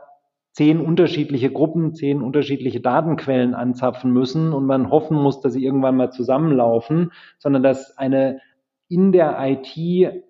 zehn 0.53 0.81
unterschiedliche 0.81 1.51
Gruppen, 1.51 1.95
zehn 1.95 2.23
unterschiedliche 2.23 2.81
Datenquellen 2.81 3.55
anzapfen 3.55 4.13
müssen 4.13 4.53
und 4.53 4.67
man 4.67 4.91
hoffen 4.91 5.17
muss, 5.17 5.41
dass 5.41 5.53
sie 5.53 5.65
irgendwann 5.65 5.97
mal 5.97 6.11
zusammenlaufen, 6.11 7.13
sondern 7.39 7.63
dass 7.63 7.97
eine 7.97 8.41
in 8.89 9.13
der 9.13 9.37
IT 9.39 10.25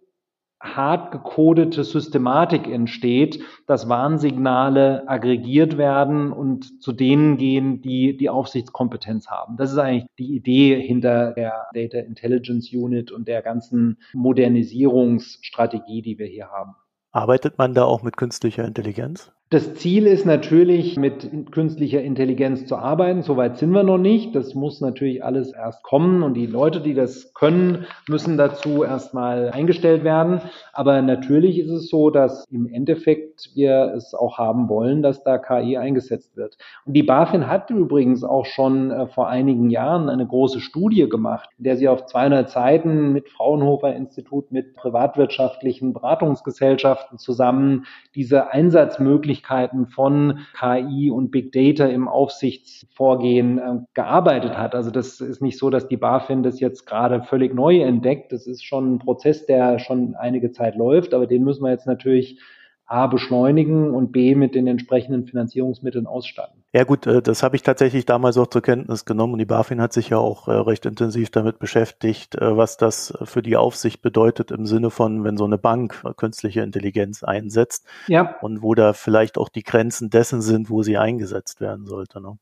hart 0.60 1.10
gecodete 1.10 1.84
Systematik 1.84 2.68
entsteht, 2.68 3.42
dass 3.66 3.88
Warnsignale 3.88 5.08
aggregiert 5.08 5.78
werden 5.78 6.32
und 6.32 6.82
zu 6.82 6.92
denen 6.92 7.38
gehen, 7.38 7.80
die 7.80 8.16
die 8.16 8.28
Aufsichtskompetenz 8.28 9.28
haben. 9.28 9.56
Das 9.56 9.72
ist 9.72 9.78
eigentlich 9.78 10.06
die 10.18 10.34
Idee 10.34 10.80
hinter 10.80 11.32
der 11.32 11.66
Data 11.72 11.98
Intelligence 11.98 12.70
Unit 12.72 13.10
und 13.10 13.26
der 13.26 13.42
ganzen 13.42 13.98
Modernisierungsstrategie, 14.12 16.02
die 16.02 16.18
wir 16.18 16.26
hier 16.26 16.50
haben. 16.50 16.74
Arbeitet 17.12 17.58
man 17.58 17.74
da 17.74 17.84
auch 17.84 18.02
mit 18.02 18.16
künstlicher 18.16 18.64
Intelligenz? 18.64 19.32
Das 19.52 19.74
Ziel 19.74 20.06
ist 20.06 20.26
natürlich, 20.26 20.96
mit 20.96 21.28
künstlicher 21.50 22.00
Intelligenz 22.00 22.66
zu 22.66 22.76
arbeiten. 22.76 23.22
Soweit 23.22 23.58
sind 23.58 23.72
wir 23.72 23.82
noch 23.82 23.98
nicht. 23.98 24.36
Das 24.36 24.54
muss 24.54 24.80
natürlich 24.80 25.24
alles 25.24 25.52
erst 25.52 25.82
kommen 25.82 26.22
und 26.22 26.34
die 26.34 26.46
Leute, 26.46 26.80
die 26.80 26.94
das 26.94 27.34
können, 27.34 27.84
müssen 28.08 28.36
dazu 28.36 28.84
erstmal 28.84 29.50
eingestellt 29.50 30.04
werden. 30.04 30.40
Aber 30.72 31.02
natürlich 31.02 31.58
ist 31.58 31.70
es 31.70 31.88
so, 31.88 32.10
dass 32.10 32.44
im 32.52 32.64
Endeffekt 32.72 33.50
wir 33.54 33.92
es 33.96 34.14
auch 34.14 34.38
haben 34.38 34.68
wollen, 34.68 35.02
dass 35.02 35.24
da 35.24 35.36
KI 35.36 35.76
eingesetzt 35.76 36.36
wird. 36.36 36.56
Und 36.86 36.92
die 36.92 37.02
BaFin 37.02 37.48
hat 37.48 37.70
übrigens 37.70 38.22
auch 38.22 38.46
schon 38.46 38.92
äh, 38.92 39.08
vor 39.08 39.28
einigen 39.28 39.68
Jahren 39.68 40.08
eine 40.10 40.28
große 40.28 40.60
Studie 40.60 41.08
gemacht, 41.08 41.50
in 41.58 41.64
der 41.64 41.76
sie 41.76 41.88
auf 41.88 42.06
200 42.06 42.48
Seiten 42.48 43.12
mit 43.12 43.28
Fraunhofer 43.28 43.96
Institut, 43.96 44.52
mit 44.52 44.74
privatwirtschaftlichen 44.74 45.92
Beratungsgesellschaften 45.92 47.18
zusammen 47.18 47.86
diese 48.14 48.52
Einsatzmöglichkeiten 48.52 49.39
Möglichkeiten 49.40 49.86
von 49.86 50.40
KI 50.58 51.10
und 51.10 51.30
Big 51.30 51.52
Data 51.52 51.86
im 51.86 52.08
Aufsichtsvorgehen 52.08 53.58
äh, 53.58 53.78
gearbeitet 53.94 54.56
hat. 54.56 54.74
Also 54.74 54.90
das 54.90 55.20
ist 55.20 55.40
nicht 55.40 55.58
so, 55.58 55.70
dass 55.70 55.88
die 55.88 55.96
BaFin 55.96 56.42
das 56.42 56.60
jetzt 56.60 56.86
gerade 56.86 57.22
völlig 57.22 57.54
neu 57.54 57.80
entdeckt. 57.80 58.32
Das 58.32 58.46
ist 58.46 58.64
schon 58.64 58.94
ein 58.94 58.98
Prozess, 58.98 59.46
der 59.46 59.78
schon 59.78 60.14
einige 60.14 60.52
Zeit 60.52 60.76
läuft, 60.76 61.14
aber 61.14 61.26
den 61.26 61.44
müssen 61.44 61.64
wir 61.64 61.70
jetzt 61.70 61.86
natürlich 61.86 62.40
A 62.86 63.06
beschleunigen 63.06 63.90
und 63.94 64.12
B 64.12 64.34
mit 64.34 64.54
den 64.54 64.66
entsprechenden 64.66 65.26
Finanzierungsmitteln 65.26 66.06
ausstatten. 66.06 66.59
Ja 66.72 66.84
gut, 66.84 67.06
äh, 67.06 67.20
das 67.20 67.42
habe 67.42 67.56
ich 67.56 67.62
tatsächlich 67.62 68.06
damals 68.06 68.38
auch 68.38 68.46
zur 68.46 68.62
Kenntnis 68.62 69.04
genommen 69.04 69.32
und 69.32 69.38
die 69.40 69.44
BaFin 69.44 69.80
hat 69.80 69.92
sich 69.92 70.10
ja 70.10 70.18
auch 70.18 70.46
äh, 70.46 70.52
recht 70.52 70.86
intensiv 70.86 71.30
damit 71.30 71.58
beschäftigt, 71.58 72.36
äh, 72.36 72.56
was 72.56 72.76
das 72.76 73.12
für 73.24 73.42
die 73.42 73.56
Aufsicht 73.56 74.02
bedeutet 74.02 74.52
im 74.52 74.66
Sinne 74.66 74.90
von, 74.90 75.24
wenn 75.24 75.36
so 75.36 75.44
eine 75.44 75.58
Bank 75.58 76.04
künstliche 76.16 76.60
Intelligenz 76.60 77.24
einsetzt 77.24 77.86
ja. 78.06 78.36
und 78.40 78.62
wo 78.62 78.74
da 78.74 78.92
vielleicht 78.92 79.36
auch 79.36 79.48
die 79.48 79.64
Grenzen 79.64 80.10
dessen 80.10 80.42
sind, 80.42 80.70
wo 80.70 80.82
sie 80.84 80.96
eingesetzt 80.96 81.60
werden 81.60 81.86
sollte. 81.86 82.20
Ne? 82.20 82.38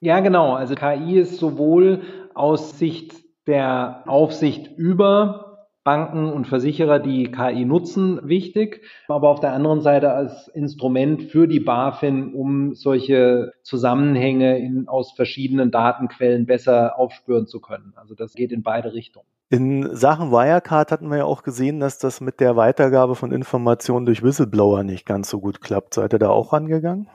Ja, 0.00 0.20
genau. 0.20 0.54
Also 0.54 0.76
KI 0.76 1.18
ist 1.18 1.38
sowohl 1.38 2.02
aus 2.34 2.78
Sicht 2.78 3.24
der 3.46 4.04
Aufsicht 4.06 4.70
über 4.76 5.53
Banken 5.84 6.32
und 6.32 6.46
Versicherer, 6.46 6.98
die 6.98 7.30
KI 7.30 7.66
nutzen, 7.66 8.18
wichtig, 8.24 8.80
aber 9.06 9.28
auf 9.28 9.40
der 9.40 9.52
anderen 9.52 9.82
Seite 9.82 10.12
als 10.12 10.48
Instrument 10.48 11.24
für 11.24 11.46
die 11.46 11.60
BaFin, 11.60 12.32
um 12.34 12.74
solche 12.74 13.52
Zusammenhänge 13.62 14.58
in, 14.58 14.88
aus 14.88 15.12
verschiedenen 15.12 15.70
Datenquellen 15.70 16.46
besser 16.46 16.98
aufspüren 16.98 17.46
zu 17.46 17.60
können. 17.60 17.92
Also 17.96 18.14
das 18.14 18.32
geht 18.32 18.50
in 18.50 18.62
beide 18.62 18.94
Richtungen. 18.94 19.26
In 19.50 19.94
Sachen 19.94 20.32
Wirecard 20.32 20.90
hatten 20.90 21.08
wir 21.08 21.18
ja 21.18 21.24
auch 21.26 21.42
gesehen, 21.42 21.78
dass 21.78 21.98
das 21.98 22.20
mit 22.22 22.40
der 22.40 22.56
Weitergabe 22.56 23.14
von 23.14 23.30
Informationen 23.30 24.06
durch 24.06 24.22
Whistleblower 24.22 24.82
nicht 24.82 25.06
ganz 25.06 25.28
so 25.28 25.38
gut 25.38 25.60
klappt. 25.60 25.94
Seid 25.94 26.14
ihr 26.14 26.18
da 26.18 26.30
auch 26.30 26.54
rangegangen? 26.54 27.08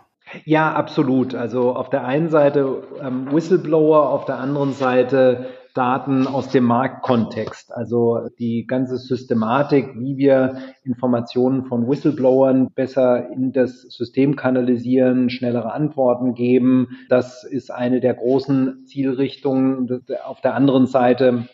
Ja, 0.46 0.72
absolut. 0.74 1.34
Also 1.34 1.76
auf 1.76 1.90
der 1.90 2.06
einen 2.06 2.30
Seite 2.30 2.84
ähm, 3.02 3.32
Whistleblower, 3.32 4.10
auf 4.10 4.26
der 4.26 4.38
anderen 4.38 4.74
Seite 4.74 5.48
Daten 5.74 6.28
aus 6.28 6.50
dem 6.50 6.66
Marktkontext. 6.66 7.74
Also 7.74 8.30
die 8.40 8.66
ganze 8.66 8.98
Systematik, 8.98 9.94
wie 9.96 10.18
wir 10.18 10.58
Informationen 10.84 11.66
von 11.66 11.88
Whistleblowern 11.88 12.72
besser 12.74 13.30
in 13.32 13.52
das 13.52 13.82
System 13.84 14.36
kanalisieren, 14.36 15.30
schnellere 15.30 15.74
Antworten 15.74 16.34
geben. 16.34 16.98
Das 17.10 17.44
ist 17.44 17.72
eine 17.72 18.00
der 18.00 18.16
großen 18.16 18.86
Zielrichtungen. 18.86 20.04
Auf 20.26 20.42
der 20.42 20.56
anderen 20.56 20.88
Seite 20.88 21.48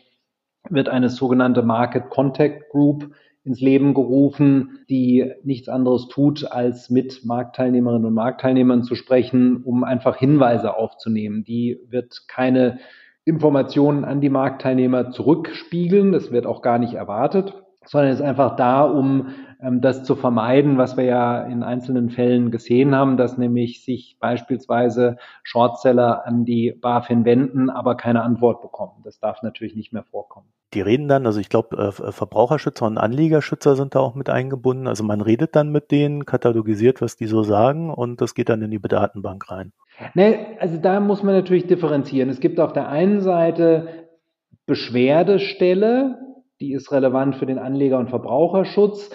wird 0.70 0.90
eine 0.90 1.10
sogenannte 1.10 1.62
Market 1.62 2.10
Contact 2.10 2.70
Group 2.70 3.12
ins 3.44 3.62
Leben 3.62 3.94
gerufen, 3.94 4.80
die 4.90 5.32
nichts 5.44 5.70
anderes 5.70 6.08
tut, 6.08 6.52
als 6.52 6.90
mit 6.90 7.24
Marktteilnehmerinnen 7.24 8.06
und 8.08 8.14
Marktteilnehmern 8.14 8.84
zu 8.84 8.96
sprechen, 8.96 9.62
um 9.64 9.84
einfach 9.84 10.18
Hinweise 10.18 10.76
aufzunehmen. 10.76 11.44
Die 11.44 11.80
wird 11.88 12.24
keine 12.28 12.80
Informationen 13.26 14.06
an 14.06 14.22
die 14.22 14.30
Marktteilnehmer 14.30 15.12
zurückspiegeln. 15.12 16.12
Das 16.12 16.32
wird 16.32 16.46
auch 16.46 16.62
gar 16.62 16.78
nicht 16.78 16.94
erwartet, 16.94 17.54
sondern 17.84 18.12
ist 18.12 18.22
einfach 18.22 18.56
da, 18.56 18.84
um 18.84 19.30
ähm, 19.62 19.82
das 19.82 20.04
zu 20.04 20.16
vermeiden, 20.16 20.78
was 20.78 20.96
wir 20.96 21.06
ja 21.06 21.42
in 21.42 21.64
einzelnen 21.64 22.12
Fällen 22.12 22.52
gesehen 22.52 22.94
haben, 22.96 23.18
dass 23.18 23.38
nämlich 23.38 23.84
sich 23.84 24.18
beispielsweise 24.20 25.18
Shortseller 25.44 26.26
an 26.26 26.46
die 26.46 26.72
BaFin 26.72 27.26
wenden, 27.26 27.70
aber 27.70 27.96
keine 27.96 28.22
Antwort 28.22 28.62
bekommen. 28.62 29.02
Das 29.04 29.20
darf 29.20 29.42
natürlich 29.42 29.76
nicht 29.76 29.92
mehr 29.92 30.04
vorkommen. 30.04 30.48
Die 30.76 30.82
reden 30.82 31.08
dann, 31.08 31.26
also 31.26 31.40
ich 31.40 31.50
glaube, 31.50 31.78
äh, 31.78 32.12
Verbraucherschützer 32.12 32.86
und 32.86 32.98
Anlegerschützer 32.98 33.76
sind 33.76 33.96
da 33.96 34.00
auch 34.00 34.14
mit 34.14 34.30
eingebunden. 34.30 34.88
Also 34.88 35.04
man 35.04 35.22
redet 35.22 35.56
dann 35.56 35.72
mit 35.72 35.90
denen, 35.90 36.26
katalogisiert, 36.26 37.02
was 37.02 37.16
die 37.16 37.28
so 37.28 37.44
sagen 37.44 37.90
und 37.90 38.22
das 38.22 38.36
geht 38.36 38.50
dann 38.50 38.62
in 38.62 38.72
die 38.72 38.82
Datenbank 38.82 39.50
rein. 39.50 39.72
Ne, 40.14 40.58
also 40.60 40.78
da 40.78 41.00
muss 41.00 41.24
man 41.24 41.36
natürlich 41.36 41.68
differenzieren. 41.68 42.30
Es 42.30 42.40
gibt 42.40 42.60
auf 42.60 42.74
der 42.74 42.90
einen 42.90 43.22
Seite 43.22 44.08
Beschwerdestelle, 44.66 46.20
die 46.60 46.74
ist 46.74 46.92
relevant 46.92 47.36
für 47.36 47.46
den 47.46 47.60
Anleger- 47.60 48.00
und 48.00 48.10
Verbraucherschutz. 48.10 49.12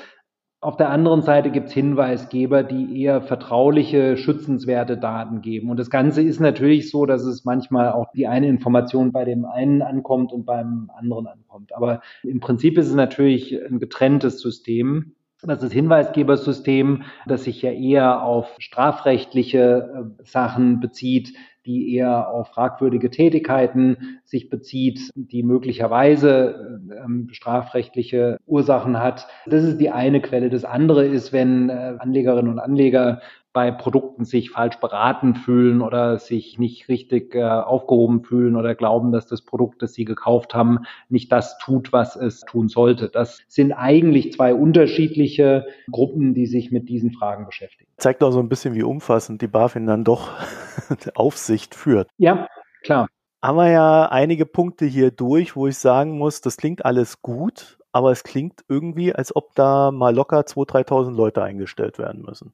Auf 0.62 0.76
der 0.76 0.90
anderen 0.90 1.22
Seite 1.22 1.50
gibt 1.50 1.68
es 1.68 1.72
Hinweisgeber, 1.72 2.62
die 2.62 3.02
eher 3.02 3.22
vertrauliche, 3.22 4.18
schützenswerte 4.18 4.98
Daten 4.98 5.40
geben. 5.40 5.70
Und 5.70 5.78
das 5.78 5.88
Ganze 5.88 6.22
ist 6.22 6.38
natürlich 6.38 6.90
so, 6.90 7.06
dass 7.06 7.24
es 7.24 7.46
manchmal 7.46 7.92
auch 7.92 8.12
die 8.12 8.26
eine 8.26 8.46
Information 8.46 9.10
bei 9.10 9.24
dem 9.24 9.46
einen 9.46 9.80
ankommt 9.80 10.32
und 10.32 10.44
beim 10.44 10.90
anderen 10.94 11.26
ankommt. 11.26 11.74
Aber 11.74 12.02
im 12.22 12.40
Prinzip 12.40 12.76
ist 12.76 12.88
es 12.88 12.94
natürlich 12.94 13.58
ein 13.64 13.78
getrenntes 13.80 14.40
System. 14.40 15.14
Das 15.42 15.62
ist 15.62 15.72
Hinweisgebersystem, 15.72 17.04
das 17.26 17.44
sich 17.44 17.62
ja 17.62 17.70
eher 17.70 18.22
auf 18.22 18.46
strafrechtliche 18.58 20.10
äh, 20.20 20.24
Sachen 20.24 20.80
bezieht, 20.80 21.34
die 21.66 21.94
eher 21.94 22.28
auf 22.30 22.48
fragwürdige 22.48 23.10
Tätigkeiten 23.10 24.20
sich 24.24 24.50
bezieht, 24.50 25.10
die 25.14 25.42
möglicherweise 25.42 26.80
ähm, 27.04 27.28
strafrechtliche 27.32 28.38
Ursachen 28.46 28.98
hat. 28.98 29.28
Das 29.46 29.64
ist 29.64 29.78
die 29.78 29.90
eine 29.90 30.20
Quelle. 30.20 30.50
Das 30.50 30.64
andere 30.64 31.06
ist, 31.06 31.32
wenn 31.32 31.68
äh, 31.68 31.96
Anlegerinnen 31.98 32.50
und 32.50 32.58
Anleger 32.58 33.20
bei 33.52 33.72
Produkten 33.72 34.24
sich 34.24 34.50
falsch 34.50 34.76
beraten 34.76 35.34
fühlen 35.34 35.82
oder 35.82 36.18
sich 36.18 36.58
nicht 36.58 36.88
richtig 36.88 37.34
äh, 37.34 37.42
aufgehoben 37.42 38.22
fühlen 38.22 38.54
oder 38.54 38.76
glauben, 38.76 39.10
dass 39.10 39.26
das 39.26 39.42
Produkt, 39.42 39.82
das 39.82 39.94
sie 39.94 40.04
gekauft 40.04 40.54
haben, 40.54 40.80
nicht 41.08 41.32
das 41.32 41.58
tut, 41.58 41.92
was 41.92 42.14
es 42.14 42.40
tun 42.42 42.68
sollte. 42.68 43.08
Das 43.08 43.40
sind 43.48 43.72
eigentlich 43.72 44.32
zwei 44.32 44.54
unterschiedliche 44.54 45.66
Gruppen, 45.90 46.32
die 46.34 46.46
sich 46.46 46.70
mit 46.70 46.88
diesen 46.88 47.12
Fragen 47.12 47.46
beschäftigen. 47.46 47.90
Zeigt 47.96 48.22
auch 48.22 48.30
so 48.30 48.38
ein 48.38 48.48
bisschen, 48.48 48.74
wie 48.74 48.84
umfassend 48.84 49.42
die 49.42 49.48
BaFin 49.48 49.86
dann 49.86 50.04
doch 50.04 50.30
Aufsicht 51.14 51.74
führt. 51.74 52.08
Ja, 52.18 52.46
klar. 52.84 53.08
Haben 53.42 53.56
wir 53.56 53.70
ja 53.70 54.04
einige 54.06 54.46
Punkte 54.46 54.84
hier 54.84 55.10
durch, 55.10 55.56
wo 55.56 55.66
ich 55.66 55.78
sagen 55.78 56.18
muss, 56.18 56.40
das 56.40 56.56
klingt 56.56 56.84
alles 56.84 57.22
gut, 57.22 57.78
aber 57.90 58.12
es 58.12 58.22
klingt 58.22 58.64
irgendwie, 58.68 59.14
als 59.14 59.34
ob 59.34 59.54
da 59.54 59.90
mal 59.90 60.14
locker 60.14 60.40
2.000, 60.40 60.86
3.000 60.86 61.16
Leute 61.16 61.42
eingestellt 61.42 61.98
werden 61.98 62.22
müssen. 62.22 62.52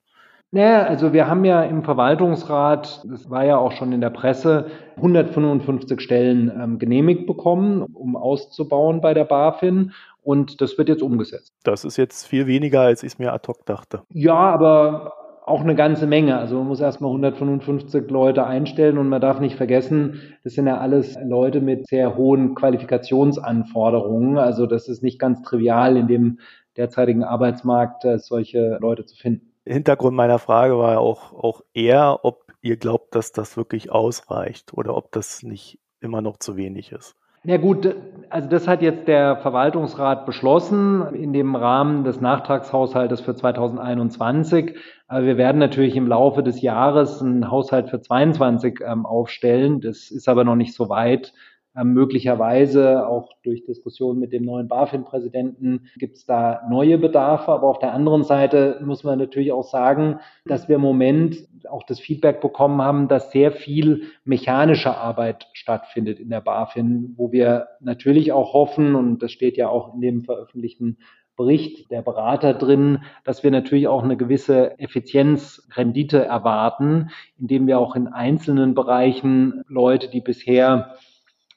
Naja, 0.52 0.84
also 0.84 1.12
wir 1.12 1.28
haben 1.28 1.44
ja 1.44 1.62
im 1.64 1.82
Verwaltungsrat, 1.82 3.02
das 3.10 3.28
war 3.28 3.44
ja 3.44 3.58
auch 3.58 3.72
schon 3.72 3.92
in 3.92 4.00
der 4.00 4.10
Presse, 4.10 4.66
155 4.96 6.00
Stellen 6.00 6.52
ähm, 6.56 6.78
genehmigt 6.78 7.26
bekommen, 7.26 7.82
um 7.82 8.16
auszubauen 8.16 9.00
bei 9.00 9.12
der 9.12 9.24
BaFin. 9.24 9.92
Und 10.22 10.60
das 10.60 10.78
wird 10.78 10.88
jetzt 10.88 11.02
umgesetzt. 11.02 11.52
Das 11.62 11.84
ist 11.84 11.96
jetzt 11.96 12.26
viel 12.26 12.46
weniger, 12.46 12.80
als 12.80 13.02
ich 13.02 13.12
es 13.12 13.18
mir 13.18 13.32
ad 13.32 13.46
hoc 13.48 13.66
dachte. 13.66 14.02
Ja, 14.12 14.34
aber 14.34 15.12
auch 15.46 15.60
eine 15.60 15.76
ganze 15.76 16.08
Menge. 16.08 16.36
Also 16.36 16.56
man 16.56 16.66
muss 16.66 16.80
erstmal 16.80 17.10
155 17.10 18.10
Leute 18.10 18.44
einstellen 18.44 18.98
und 18.98 19.08
man 19.08 19.20
darf 19.20 19.38
nicht 19.38 19.56
vergessen, 19.56 20.20
das 20.42 20.54
sind 20.54 20.66
ja 20.66 20.78
alles 20.78 21.16
Leute 21.24 21.60
mit 21.60 21.86
sehr 21.86 22.16
hohen 22.16 22.56
Qualifikationsanforderungen. 22.56 24.38
Also 24.38 24.66
das 24.66 24.88
ist 24.88 25.04
nicht 25.04 25.20
ganz 25.20 25.42
trivial 25.42 25.96
in 25.96 26.08
dem 26.08 26.40
derzeitigen 26.76 27.22
Arbeitsmarkt, 27.22 28.04
äh, 28.04 28.18
solche 28.18 28.78
Leute 28.80 29.06
zu 29.06 29.16
finden. 29.16 29.52
Hintergrund 29.66 30.16
meiner 30.16 30.38
Frage 30.38 30.78
war 30.78 31.00
auch, 31.00 31.32
auch 31.32 31.62
eher, 31.74 32.24
ob 32.24 32.52
ihr 32.62 32.76
glaubt, 32.76 33.14
dass 33.14 33.32
das 33.32 33.56
wirklich 33.56 33.90
ausreicht 33.90 34.72
oder 34.72 34.96
ob 34.96 35.12
das 35.12 35.42
nicht 35.42 35.78
immer 36.00 36.20
noch 36.20 36.38
zu 36.38 36.56
wenig 36.56 36.92
ist. 36.92 37.16
Ja 37.44 37.58
gut, 37.58 37.94
also 38.28 38.48
das 38.48 38.66
hat 38.66 38.82
jetzt 38.82 39.06
der 39.06 39.36
Verwaltungsrat 39.36 40.26
beschlossen 40.26 41.14
in 41.14 41.32
dem 41.32 41.54
Rahmen 41.54 42.02
des 42.02 42.20
Nachtragshaushaltes 42.20 43.20
für 43.20 43.36
2021. 43.36 44.76
Aber 45.06 45.24
wir 45.24 45.36
werden 45.36 45.58
natürlich 45.58 45.94
im 45.94 46.08
Laufe 46.08 46.42
des 46.42 46.60
Jahres 46.60 47.22
einen 47.22 47.48
Haushalt 47.48 47.88
für 47.88 48.00
22 48.00 48.80
ähm, 48.84 49.06
aufstellen. 49.06 49.80
Das 49.80 50.10
ist 50.10 50.28
aber 50.28 50.42
noch 50.42 50.56
nicht 50.56 50.74
so 50.74 50.88
weit. 50.88 51.34
Ähm, 51.76 51.92
möglicherweise 51.92 53.06
auch 53.06 53.32
durch 53.42 53.64
Diskussionen 53.64 54.18
mit 54.18 54.32
dem 54.32 54.44
neuen 54.44 54.66
BaFin-Präsidenten 54.68 55.88
gibt 55.98 56.16
es 56.16 56.24
da 56.24 56.62
neue 56.70 56.96
Bedarfe. 56.96 57.52
Aber 57.52 57.68
auf 57.68 57.78
der 57.78 57.92
anderen 57.92 58.24
Seite 58.24 58.80
muss 58.82 59.04
man 59.04 59.18
natürlich 59.18 59.52
auch 59.52 59.64
sagen, 59.64 60.20
dass 60.46 60.68
wir 60.68 60.76
im 60.76 60.82
Moment 60.82 61.36
auch 61.68 61.82
das 61.82 62.00
Feedback 62.00 62.40
bekommen 62.40 62.80
haben, 62.80 63.08
dass 63.08 63.30
sehr 63.30 63.52
viel 63.52 64.04
mechanische 64.24 64.96
Arbeit 64.96 65.48
stattfindet 65.52 66.18
in 66.18 66.30
der 66.30 66.40
BaFin, 66.40 67.14
wo 67.16 67.32
wir 67.32 67.68
natürlich 67.80 68.32
auch 68.32 68.54
hoffen, 68.54 68.94
und 68.94 69.22
das 69.22 69.32
steht 69.32 69.56
ja 69.56 69.68
auch 69.68 69.94
in 69.94 70.00
dem 70.00 70.22
veröffentlichten 70.22 70.98
Bericht 71.36 71.90
der 71.90 72.00
Berater 72.00 72.54
drin, 72.54 73.02
dass 73.24 73.42
wir 73.44 73.50
natürlich 73.50 73.88
auch 73.88 74.02
eine 74.02 74.16
gewisse 74.16 74.78
Effizienzrendite 74.78 76.24
erwarten, 76.24 77.10
indem 77.38 77.66
wir 77.66 77.78
auch 77.78 77.94
in 77.94 78.08
einzelnen 78.08 78.74
Bereichen 78.74 79.62
Leute, 79.68 80.08
die 80.08 80.22
bisher 80.22 80.94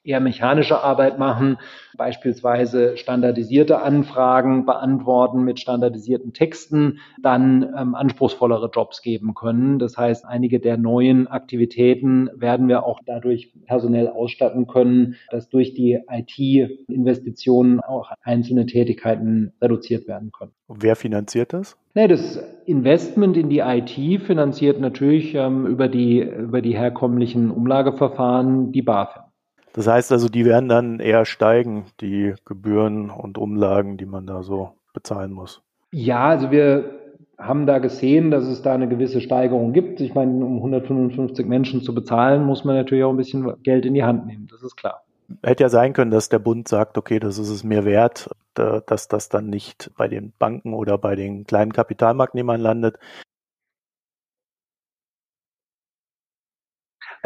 eher 0.04 0.20
mechanische 0.20 0.82
Arbeit 0.82 1.20
machen, 1.20 1.58
beispielsweise 1.98 2.98
standardisierte 2.98 3.82
Anfragen 3.82 4.66
beantworten 4.66 5.44
mit 5.44 5.60
standardisierten 5.60 6.34
Texten, 6.34 7.00
dann 7.22 7.64
ähm, 7.78 7.96
anspruchsvollere 7.96 8.70
Jobs 8.74 9.02
geben 9.02 9.34
können. 9.34 9.80
Das 9.80 9.98
heißt, 9.98 10.26
einige 10.26 10.60
der 10.60 10.78
neuen 10.78 11.28
Aktivitäten 11.28 12.30
werden 12.36 12.68
wir 12.68 12.86
auch 12.86 13.02
dadurch 13.06 13.52
personell 13.66 14.08
ausstatten 14.08 14.68
können, 14.68 15.16
dass 15.30 15.50
durch 15.50 15.74
die 15.74 16.00
IT-Investitionen 16.10 17.82
auch 17.82 18.12
einzelne 18.22 18.66
Tätigkeiten 18.66 19.54
reduziert 19.62 20.08
werden 20.08 20.32
können. 20.32 20.52
Und 20.68 20.84
wer 20.84 20.96
finanziert 20.96 21.54
das? 21.54 21.78
Nee, 21.96 22.08
das 22.08 22.42
Investment 22.66 23.36
in 23.36 23.50
die 23.50 23.60
IT 23.60 24.22
finanziert 24.22 24.80
natürlich 24.80 25.34
ähm, 25.36 25.66
über, 25.66 25.88
die, 25.88 26.22
über 26.22 26.62
die 26.62 26.78
herkömmlichen 26.78 27.52
Umlageverfahren 27.52 28.72
die 28.72 28.84
BaFin. 28.84 29.24
Das 29.74 29.88
heißt 29.88 30.12
also, 30.12 30.30
die 30.30 30.46
werden 30.46 30.70
dann 30.70 31.00
eher 31.00 31.26
steigen, 31.26 31.86
die 32.02 32.34
Gebühren 32.46 33.10
und 33.10 33.38
Umlagen, 33.38 33.98
die 33.98 34.06
man 34.06 34.26
da 34.26 34.44
so 34.44 34.74
bezahlen 34.94 35.32
muss. 35.32 35.62
Ja, 35.92 36.28
also 36.28 36.52
wir 36.52 37.00
haben 37.38 37.66
da 37.66 37.80
gesehen, 37.80 38.32
dass 38.32 38.46
es 38.46 38.62
da 38.62 38.74
eine 38.74 38.90
gewisse 38.90 39.22
Steigerung 39.22 39.72
gibt. 39.72 40.02
Ich 40.02 40.14
meine, 40.14 40.44
um 40.44 40.58
155 40.58 41.46
Menschen 41.46 41.82
zu 41.82 41.96
bezahlen, 41.96 42.44
muss 42.44 42.66
man 42.66 42.76
natürlich 42.76 43.04
auch 43.04 43.12
ein 43.12 43.18
bisschen 43.18 43.54
Geld 43.64 43.86
in 43.86 43.94
die 43.94 44.04
Hand 44.04 44.26
nehmen. 44.26 44.48
Das 44.52 44.62
ist 44.62 44.76
klar. 44.76 45.04
Hätte 45.44 45.64
ja 45.64 45.70
sein 45.70 45.94
können, 45.94 46.12
dass 46.12 46.30
der 46.30 46.40
Bund 46.40 46.68
sagt, 46.68 46.98
okay, 46.98 47.20
das 47.20 47.38
ist 47.38 47.50
es 47.50 47.64
mir 47.64 47.86
wert, 47.86 48.30
dass 48.56 49.08
das 49.08 49.30
dann 49.30 49.48
nicht 49.48 49.92
bei 49.96 50.08
den 50.08 50.34
Banken 50.38 50.74
oder 50.74 50.98
bei 50.98 51.16
den 51.16 51.46
kleinen 51.46 51.72
Kapitalmarktnehmern 51.72 52.60
landet. 52.60 52.98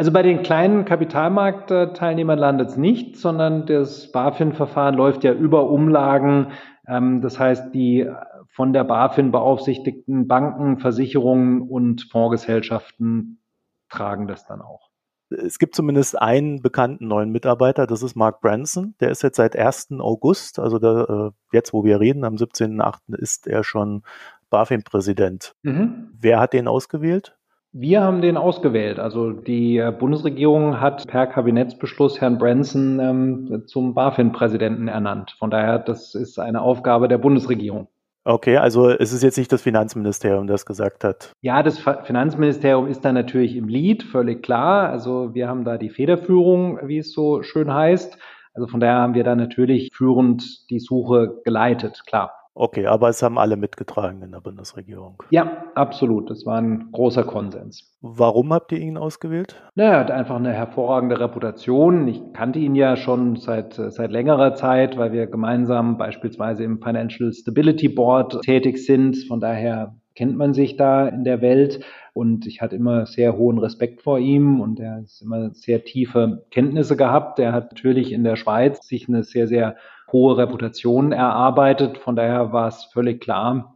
Also 0.04 0.12
bei 0.12 0.22
den 0.22 0.42
kleinen 0.42 0.84
Kapitalmarktteilnehmern 0.84 2.38
landet 2.38 2.68
es 2.68 2.76
nicht, 2.76 3.16
sondern 3.16 3.64
das 3.64 4.12
BaFin-Verfahren 4.12 4.94
läuft 4.94 5.24
ja 5.24 5.32
über 5.32 5.70
Umlagen. 5.70 6.48
Ähm, 6.86 7.22
das 7.22 7.38
heißt, 7.38 7.74
die 7.74 8.06
von 8.48 8.74
der 8.74 8.84
BaFin 8.84 9.30
beaufsichtigten 9.30 10.28
Banken, 10.28 10.78
Versicherungen 10.78 11.62
und 11.62 12.06
Fondsgesellschaften 12.12 13.40
tragen 13.88 14.26
das 14.26 14.44
dann 14.44 14.60
auch. 14.60 14.90
Es 15.30 15.58
gibt 15.58 15.74
zumindest 15.74 16.20
einen 16.20 16.60
bekannten 16.60 17.08
neuen 17.08 17.30
Mitarbeiter, 17.30 17.86
das 17.86 18.02
ist 18.02 18.14
Mark 18.14 18.42
Branson. 18.42 18.94
Der 19.00 19.08
ist 19.08 19.22
jetzt 19.22 19.38
seit 19.38 19.56
1. 19.56 20.00
August, 20.00 20.58
also 20.58 20.78
da, 20.78 21.28
äh, 21.28 21.30
jetzt, 21.50 21.72
wo 21.72 21.82
wir 21.82 21.98
reden, 21.98 22.24
am 22.24 22.34
17.8. 22.34 23.16
ist 23.16 23.46
er 23.46 23.64
schon 23.64 24.02
BaFin-Präsident. 24.50 25.54
Mhm. 25.62 26.10
Wer 26.12 26.40
hat 26.40 26.52
den 26.52 26.68
ausgewählt? 26.68 27.38
Wir 27.76 28.02
haben 28.02 28.20
den 28.20 28.36
ausgewählt. 28.36 29.00
Also 29.00 29.32
die 29.32 29.78
äh, 29.78 29.90
Bundesregierung 29.90 30.80
hat 30.80 31.08
per 31.08 31.26
Kabinettsbeschluss 31.26 32.20
Herrn 32.20 32.38
Branson 32.38 33.00
ähm, 33.00 33.64
zum 33.66 33.94
BaFin-Präsidenten 33.94 34.86
ernannt. 34.86 35.34
Von 35.40 35.50
daher, 35.50 35.80
das 35.80 36.14
ist 36.14 36.38
eine 36.38 36.60
Aufgabe 36.60 37.08
der 37.08 37.18
Bundesregierung. 37.18 37.88
Okay, 38.24 38.58
also 38.58 38.90
es 38.90 39.12
ist 39.12 39.24
jetzt 39.24 39.36
nicht 39.36 39.50
das 39.50 39.62
Finanzministerium, 39.62 40.46
das 40.46 40.64
gesagt 40.66 41.02
hat. 41.02 41.32
Ja, 41.40 41.64
das 41.64 41.80
Finanzministerium 42.04 42.86
ist 42.86 43.04
da 43.04 43.12
natürlich 43.12 43.56
im 43.56 43.66
Lied, 43.66 44.04
völlig 44.04 44.44
klar. 44.44 44.88
Also 44.88 45.34
wir 45.34 45.48
haben 45.48 45.64
da 45.64 45.76
die 45.76 45.90
Federführung, 45.90 46.78
wie 46.84 46.98
es 46.98 47.12
so 47.12 47.42
schön 47.42 47.74
heißt. 47.74 48.16
Also 48.54 48.68
von 48.68 48.78
daher 48.78 48.98
haben 48.98 49.14
wir 49.14 49.24
da 49.24 49.34
natürlich 49.34 49.90
führend 49.92 50.70
die 50.70 50.78
Suche 50.78 51.40
geleitet, 51.44 52.04
klar. 52.06 52.43
Okay, 52.56 52.86
aber 52.86 53.08
es 53.08 53.20
haben 53.22 53.36
alle 53.36 53.56
mitgetragen 53.56 54.22
in 54.22 54.30
der 54.30 54.40
Bundesregierung. 54.40 55.22
Ja, 55.30 55.64
absolut. 55.74 56.30
Das 56.30 56.46
war 56.46 56.60
ein 56.60 56.90
großer 56.92 57.24
Konsens. 57.24 57.96
Warum 58.00 58.52
habt 58.52 58.70
ihr 58.70 58.78
ihn 58.78 58.96
ausgewählt? 58.96 59.60
Na, 59.74 59.84
er 59.84 59.98
hat 60.00 60.10
einfach 60.12 60.36
eine 60.36 60.52
hervorragende 60.52 61.18
Reputation. 61.18 62.06
Ich 62.06 62.22
kannte 62.32 62.60
ihn 62.60 62.76
ja 62.76 62.96
schon 62.96 63.36
seit, 63.36 63.74
seit 63.74 64.12
längerer 64.12 64.54
Zeit, 64.54 64.96
weil 64.96 65.12
wir 65.12 65.26
gemeinsam 65.26 65.98
beispielsweise 65.98 66.62
im 66.62 66.80
Financial 66.80 67.32
Stability 67.32 67.88
Board 67.88 68.40
tätig 68.42 68.78
sind. 68.86 69.16
Von 69.26 69.40
daher 69.40 69.96
kennt 70.14 70.36
man 70.36 70.54
sich 70.54 70.76
da 70.76 71.08
in 71.08 71.24
der 71.24 71.40
Welt 71.40 71.80
und 72.12 72.46
ich 72.46 72.60
hatte 72.62 72.76
immer 72.76 73.06
sehr 73.06 73.36
hohen 73.36 73.58
Respekt 73.58 74.02
vor 74.02 74.20
ihm 74.20 74.60
und 74.60 74.78
er 74.78 74.98
hat 74.98 75.20
immer 75.20 75.50
sehr 75.50 75.82
tiefe 75.82 76.44
Kenntnisse 76.52 76.96
gehabt. 76.96 77.40
Er 77.40 77.52
hat 77.52 77.72
natürlich 77.72 78.12
in 78.12 78.22
der 78.22 78.36
Schweiz 78.36 78.86
sich 78.86 79.08
eine 79.08 79.24
sehr, 79.24 79.48
sehr 79.48 79.74
hohe 80.12 80.36
Reputation 80.36 81.12
erarbeitet. 81.12 81.98
Von 81.98 82.16
daher 82.16 82.52
war 82.52 82.68
es 82.68 82.84
völlig 82.84 83.20
klar, 83.20 83.73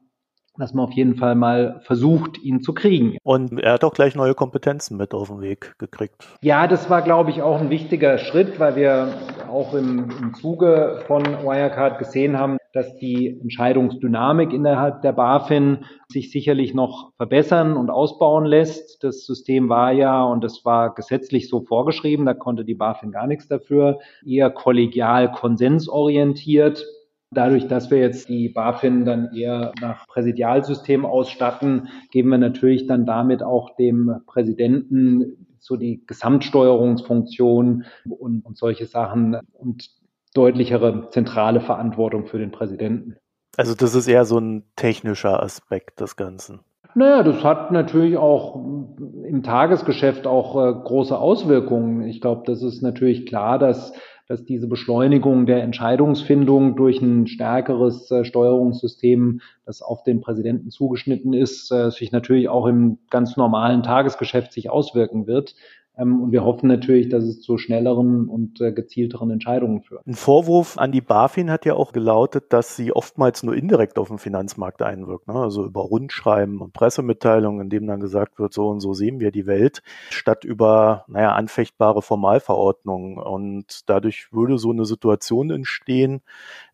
dass 0.59 0.75
man 0.75 0.85
auf 0.85 0.93
jeden 0.93 1.17
Fall 1.17 1.35
mal 1.35 1.81
versucht, 1.85 2.43
ihn 2.43 2.61
zu 2.61 2.75
kriegen. 2.75 3.17
Und 3.23 3.61
er 3.61 3.73
hat 3.75 3.85
auch 3.85 3.95
gleich 3.95 4.15
neue 4.15 4.35
Kompetenzen 4.35 4.97
mit 4.97 5.15
auf 5.15 5.29
den 5.29 5.41
Weg 5.41 5.75
gekriegt. 5.79 6.27
Ja, 6.43 6.67
das 6.67 6.91
war, 6.91 7.03
glaube 7.03 7.31
ich, 7.31 7.43
auch 7.43 7.61
ein 7.61 7.71
wichtiger 7.71 8.19
Schritt, 8.19 8.59
weil 8.59 8.77
wir 8.77 9.15
auch 9.51 9.75
im, 9.75 10.11
im 10.21 10.35
Zuge 10.35 11.03
von 11.07 11.23
Wirecard 11.25 11.99
gesehen 11.99 12.39
haben, 12.39 12.59
dass 12.73 12.97
die 12.97 13.39
Entscheidungsdynamik 13.41 14.53
innerhalb 14.53 15.03
der 15.03 15.13
BaFin 15.13 15.85
sich 16.09 16.31
sicherlich 16.31 16.75
noch 16.75 17.13
verbessern 17.17 17.77
und 17.77 17.91
ausbauen 17.91 18.45
lässt. 18.45 19.03
Das 19.03 19.25
System 19.25 19.69
war 19.69 19.93
ja, 19.93 20.23
und 20.25 20.45
das 20.45 20.65
war 20.65 20.95
gesetzlich 20.95 21.49
so 21.49 21.61
vorgeschrieben, 21.61 22.27
da 22.27 22.35
konnte 22.35 22.65
die 22.65 22.75
BaFin 22.75 23.11
gar 23.11 23.27
nichts 23.27 23.49
dafür, 23.49 24.01
eher 24.25 24.51
kollegial 24.51 25.33
konsensorientiert. 25.33 26.85
Dadurch, 27.31 27.69
dass 27.69 27.91
wir 27.91 27.99
jetzt 27.99 28.29
die 28.29 28.49
BaFin 28.49 29.05
dann 29.05 29.35
eher 29.35 29.73
nach 29.81 30.07
Präsidialsystem 30.07 31.05
ausstatten, 31.05 31.89
geben 32.11 32.31
wir 32.31 32.39
natürlich 32.39 32.87
dann 32.87 33.05
damit 33.05 33.43
auch 33.43 33.77
dem 33.77 34.23
Präsidenten 34.27 35.47
so 35.59 35.77
die 35.77 36.05
Gesamtsteuerungsfunktion 36.07 37.85
und, 38.09 38.47
und 38.47 38.57
solche 38.57 38.87
Sachen 38.87 39.37
und 39.53 39.91
deutlichere 40.35 41.11
zentrale 41.11 41.61
Verantwortung 41.61 42.27
für 42.27 42.39
den 42.39 42.51
Präsidenten. 42.51 43.17
Also 43.57 43.75
das 43.75 43.95
ist 43.95 44.09
eher 44.09 44.25
so 44.25 44.39
ein 44.39 44.63
technischer 44.77 45.43
Aspekt 45.43 46.01
des 46.01 46.17
Ganzen. 46.17 46.61
Naja, 46.95 47.23
das 47.23 47.45
hat 47.45 47.71
natürlich 47.71 48.17
auch 48.17 48.57
im 48.57 49.43
Tagesgeschäft 49.43 50.27
auch 50.27 50.57
äh, 50.57 50.73
große 50.73 51.17
Auswirkungen. 51.17 52.03
Ich 52.03 52.21
glaube, 52.21 52.43
das 52.47 52.63
ist 52.63 52.83
natürlich 52.83 53.27
klar, 53.27 53.59
dass, 53.59 53.93
dass 54.29 54.45
diese 54.45 54.69
Beschleunigung 54.69 55.47
der 55.47 55.63
Entscheidungsfindung 55.63 56.77
durch 56.77 57.01
ein 57.01 57.27
stärkeres 57.27 58.11
äh, 58.11 58.25
Steuerungssystem, 58.25 59.41
das 59.65 59.81
auf 59.81 60.05
den 60.05 60.21
Präsidenten 60.21 60.71
zugeschnitten 60.71 61.33
ist, 61.33 61.73
äh, 61.73 61.91
sich 61.91 62.13
natürlich 62.13 62.51
auch 62.51 62.67
im 62.67 62.99
ganz 63.09 63.39
normalen 63.39 63.83
Tagesgeschäft 63.83 64.53
sich 64.53 64.69
auswirken 64.69 65.27
wird. 65.27 65.55
Ähm, 65.99 66.23
und 66.23 66.33
wir 66.33 66.45
hoffen 66.45 66.69
natürlich, 66.69 67.09
dass 67.09 67.25
es 67.25 67.41
zu 67.41 67.59
schnelleren 67.59 68.29
und 68.29 68.61
äh, 68.61 68.73
gezielteren 68.73 69.31
Entscheidungen 69.31 69.83
führt. 69.83 70.07
Ein 70.07 70.15
Vorwurf 70.15 70.79
an 70.79 70.93
die 70.93 71.01
BaFin 71.01 71.51
hat 71.51 71.65
ja 71.65 71.75
auch 71.75 71.93
gelautet, 71.93 72.53
dass 72.53 72.77
sie 72.77 72.93
oftmals 72.93 73.43
nur 73.43 73.57
indirekt 73.57 73.99
auf 73.99 74.09
den 74.09 74.19
Finanzmarkt 74.19 74.83
einwirkt. 74.83 75.27
Ne? 75.27 75.35
Also 75.35 75.65
über 75.65 75.81
Rundschreiben 75.81 76.61
und 76.61 76.73
Pressemitteilungen, 76.73 77.63
in 77.63 77.71
dem 77.71 77.87
dann 77.87 78.01
gesagt 78.01 78.39
wird, 78.39 78.55
so 78.55 78.69
und 78.69 78.81
so 78.81 78.95
sehen 78.95 79.19
wir 79.21 79.33
die 79.33 79.47
Welt, 79.47 79.83
statt 80.11 80.45
über, 80.45 81.05
naja, 81.09 81.33
anfechtbare 81.33 82.03
Formalverordnungen. 82.03 83.19
Und 83.19 83.89
dadurch 83.89 84.33
würde 84.33 84.59
so 84.59 84.71
eine 84.71 84.85
Situation 84.85 85.51
entstehen, 85.51 86.23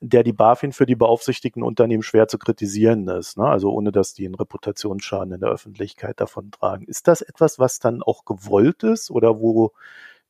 in 0.00 0.10
der 0.10 0.22
die 0.22 0.32
BaFin 0.32 0.72
für 0.72 0.86
die 0.86 0.96
beaufsichtigten 0.96 1.62
Unternehmen 1.62 2.02
schwer 2.02 2.28
zu 2.28 2.38
kritisieren 2.38 3.08
ist. 3.08 3.38
Ne? 3.38 3.46
Also 3.46 3.70
ohne, 3.70 3.90
dass 3.90 4.12
die 4.12 4.26
einen 4.26 4.34
Reputationsschaden 4.34 5.32
in 5.32 5.40
der 5.40 5.48
Öffentlichkeit 5.48 6.20
davon 6.20 6.50
tragen. 6.50 6.84
Ist 6.84 7.08
das 7.08 7.22
etwas, 7.22 7.58
was 7.58 7.78
dann 7.78 8.02
auch 8.02 8.24
gewollt 8.24 8.82
ist? 8.82 9.10
Oder 9.14 9.40
wo 9.40 9.72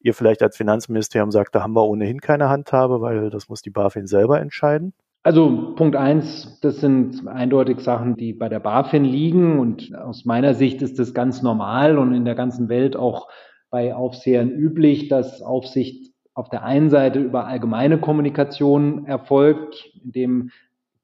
ihr 0.00 0.14
vielleicht 0.14 0.42
als 0.42 0.56
Finanzministerium 0.56 1.30
sagt, 1.30 1.54
da 1.54 1.62
haben 1.62 1.74
wir 1.74 1.86
ohnehin 1.86 2.20
keine 2.20 2.48
Handhabe, 2.48 3.00
weil 3.00 3.30
das 3.30 3.48
muss 3.48 3.62
die 3.62 3.70
BaFin 3.70 4.06
selber 4.06 4.40
entscheiden? 4.40 4.92
Also 5.22 5.74
Punkt 5.74 5.96
eins, 5.96 6.60
das 6.60 6.80
sind 6.80 7.26
eindeutig 7.26 7.80
Sachen, 7.80 8.14
die 8.14 8.34
bei 8.34 8.50
der 8.50 8.60
BaFin 8.60 9.04
liegen 9.04 9.58
und 9.58 9.94
aus 9.94 10.26
meiner 10.26 10.52
Sicht 10.52 10.82
ist 10.82 10.98
das 10.98 11.14
ganz 11.14 11.40
normal 11.40 11.96
und 11.96 12.12
in 12.12 12.26
der 12.26 12.34
ganzen 12.34 12.68
Welt 12.68 12.94
auch 12.94 13.28
bei 13.70 13.94
Aufsehern 13.94 14.50
üblich, 14.50 15.08
dass 15.08 15.40
Aufsicht 15.40 16.12
auf 16.34 16.50
der 16.50 16.64
einen 16.64 16.90
Seite 16.90 17.20
über 17.20 17.46
allgemeine 17.46 17.98
Kommunikation 17.98 19.06
erfolgt, 19.06 19.90
indem 20.04 20.50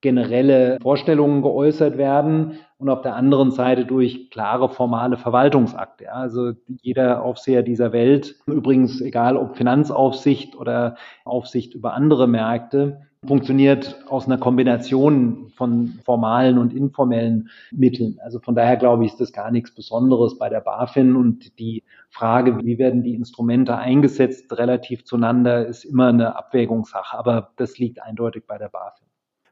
generelle 0.02 0.78
Vorstellungen 0.82 1.40
geäußert 1.40 1.96
werden 1.96 2.58
und 2.80 2.88
auf 2.88 3.02
der 3.02 3.14
anderen 3.14 3.50
Seite 3.50 3.84
durch 3.84 4.30
klare 4.30 4.70
formale 4.70 5.18
Verwaltungsakte. 5.18 6.12
Also 6.12 6.52
jeder 6.80 7.22
Aufseher 7.22 7.62
dieser 7.62 7.92
Welt, 7.92 8.36
übrigens 8.46 9.02
egal 9.02 9.36
ob 9.36 9.56
Finanzaufsicht 9.56 10.56
oder 10.56 10.96
Aufsicht 11.26 11.74
über 11.74 11.92
andere 11.92 12.26
Märkte, 12.26 13.02
funktioniert 13.26 14.02
aus 14.08 14.24
einer 14.24 14.38
Kombination 14.38 15.52
von 15.54 16.00
formalen 16.06 16.56
und 16.56 16.72
informellen 16.72 17.50
Mitteln. 17.70 18.18
Also 18.24 18.40
von 18.40 18.54
daher 18.54 18.78
glaube 18.78 19.04
ich, 19.04 19.12
ist 19.12 19.20
das 19.20 19.34
gar 19.34 19.50
nichts 19.50 19.74
Besonderes 19.74 20.38
bei 20.38 20.48
der 20.48 20.62
BaFin 20.62 21.16
und 21.16 21.58
die 21.58 21.84
Frage, 22.08 22.64
wie 22.64 22.78
werden 22.78 23.02
die 23.02 23.14
Instrumente 23.14 23.76
eingesetzt 23.76 24.50
relativ 24.56 25.04
zueinander, 25.04 25.66
ist 25.66 25.84
immer 25.84 26.08
eine 26.08 26.34
Abwägungssache, 26.34 27.18
aber 27.18 27.50
das 27.56 27.78
liegt 27.78 28.02
eindeutig 28.02 28.44
bei 28.46 28.56
der 28.56 28.70
BaFin. 28.70 29.09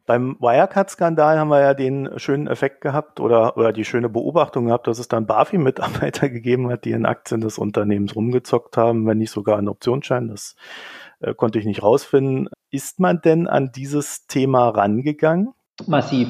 Beim 0.09 0.39
Wirecard-Skandal 0.41 1.39
haben 1.39 1.51
wir 1.51 1.61
ja 1.61 1.75
den 1.75 2.19
schönen 2.19 2.47
Effekt 2.47 2.81
gehabt 2.81 3.21
oder, 3.21 3.59
oder 3.59 3.75
die 3.75 3.85
schöne 3.85 4.09
Beobachtung 4.09 4.65
gehabt, 4.65 4.87
dass 4.87 4.99
es 4.99 5.07
dann 5.07 5.27
BaFin-Mitarbeiter 5.27 6.29
gegeben 6.31 6.71
hat, 6.71 6.87
die 6.87 6.93
in 6.93 7.05
Aktien 7.05 7.43
des 7.43 7.59
Unternehmens 7.59 8.17
rumgezockt 8.17 8.79
haben, 8.79 9.07
wenn 9.07 9.19
nicht 9.19 9.31
sogar 9.31 9.59
einen 9.59 9.69
Optionsschein. 9.69 10.29
Das 10.29 10.57
äh, 11.21 11.35
konnte 11.35 11.59
ich 11.59 11.67
nicht 11.67 11.83
rausfinden. 11.83 12.49
Ist 12.71 13.01
man 13.01 13.21
denn 13.21 13.47
an 13.47 13.71
dieses 13.71 14.27
Thema 14.27 14.71
rangegangen? 14.71 15.53
Massiv. 15.87 16.29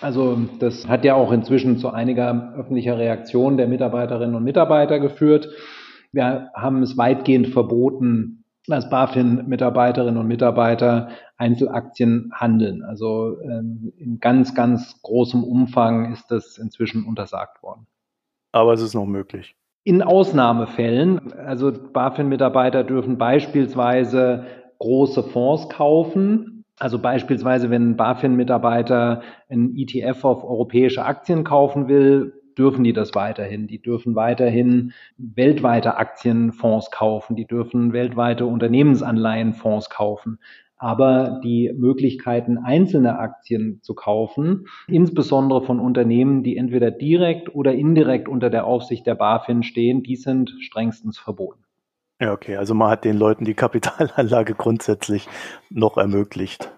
Also 0.00 0.40
das 0.58 0.88
hat 0.88 1.04
ja 1.04 1.14
auch 1.14 1.30
inzwischen 1.30 1.78
zu 1.78 1.90
einiger 1.90 2.54
öffentlicher 2.58 2.98
Reaktion 2.98 3.56
der 3.56 3.68
Mitarbeiterinnen 3.68 4.34
und 4.34 4.42
Mitarbeiter 4.42 4.98
geführt. 4.98 5.48
Wir 6.10 6.50
haben 6.56 6.82
es 6.82 6.98
weitgehend 6.98 7.50
verboten, 7.50 8.35
dass 8.66 8.90
BaFin-Mitarbeiterinnen 8.90 10.18
und 10.18 10.26
Mitarbeiter 10.26 11.08
Einzelaktien 11.36 12.30
handeln. 12.34 12.82
Also 12.82 13.40
ähm, 13.42 13.92
in 13.96 14.18
ganz, 14.20 14.54
ganz 14.54 15.00
großem 15.02 15.44
Umfang 15.44 16.12
ist 16.12 16.30
das 16.30 16.58
inzwischen 16.58 17.04
untersagt 17.04 17.62
worden. 17.62 17.86
Aber 18.52 18.72
es 18.72 18.80
ist 18.80 18.94
noch 18.94 19.06
möglich. 19.06 19.54
In 19.84 20.02
Ausnahmefällen, 20.02 21.32
also 21.34 21.70
BaFin-Mitarbeiter 21.70 22.82
dürfen 22.82 23.18
beispielsweise 23.18 24.46
große 24.78 25.22
Fonds 25.22 25.68
kaufen. 25.68 26.64
Also 26.78 26.98
beispielsweise, 26.98 27.70
wenn 27.70 27.90
ein 27.90 27.96
BaFin-Mitarbeiter 27.96 29.22
ein 29.48 29.74
ETF 29.76 30.24
auf 30.24 30.44
europäische 30.44 31.04
Aktien 31.04 31.44
kaufen 31.44 31.88
will, 31.88 32.35
dürfen 32.58 32.84
die 32.84 32.92
das 32.92 33.14
weiterhin. 33.14 33.66
Die 33.66 33.80
dürfen 33.80 34.14
weiterhin 34.14 34.92
weltweite 35.16 35.96
Aktienfonds 35.96 36.90
kaufen, 36.90 37.36
die 37.36 37.46
dürfen 37.46 37.92
weltweite 37.92 38.46
Unternehmensanleihenfonds 38.46 39.90
kaufen. 39.90 40.38
Aber 40.78 41.40
die 41.42 41.72
Möglichkeiten, 41.74 42.58
einzelne 42.58 43.18
Aktien 43.18 43.80
zu 43.82 43.94
kaufen, 43.94 44.66
insbesondere 44.88 45.62
von 45.62 45.80
Unternehmen, 45.80 46.42
die 46.42 46.58
entweder 46.58 46.90
direkt 46.90 47.54
oder 47.54 47.72
indirekt 47.72 48.28
unter 48.28 48.50
der 48.50 48.66
Aufsicht 48.66 49.06
der 49.06 49.14
BaFin 49.14 49.62
stehen, 49.62 50.02
die 50.02 50.16
sind 50.16 50.54
strengstens 50.60 51.18
verboten. 51.18 51.64
Ja, 52.20 52.32
okay. 52.32 52.56
Also 52.56 52.74
man 52.74 52.90
hat 52.90 53.04
den 53.04 53.16
Leuten 53.16 53.44
die 53.44 53.54
Kapitalanlage 53.54 54.54
grundsätzlich 54.58 55.28
noch 55.70 55.96
ermöglicht. 55.96 56.75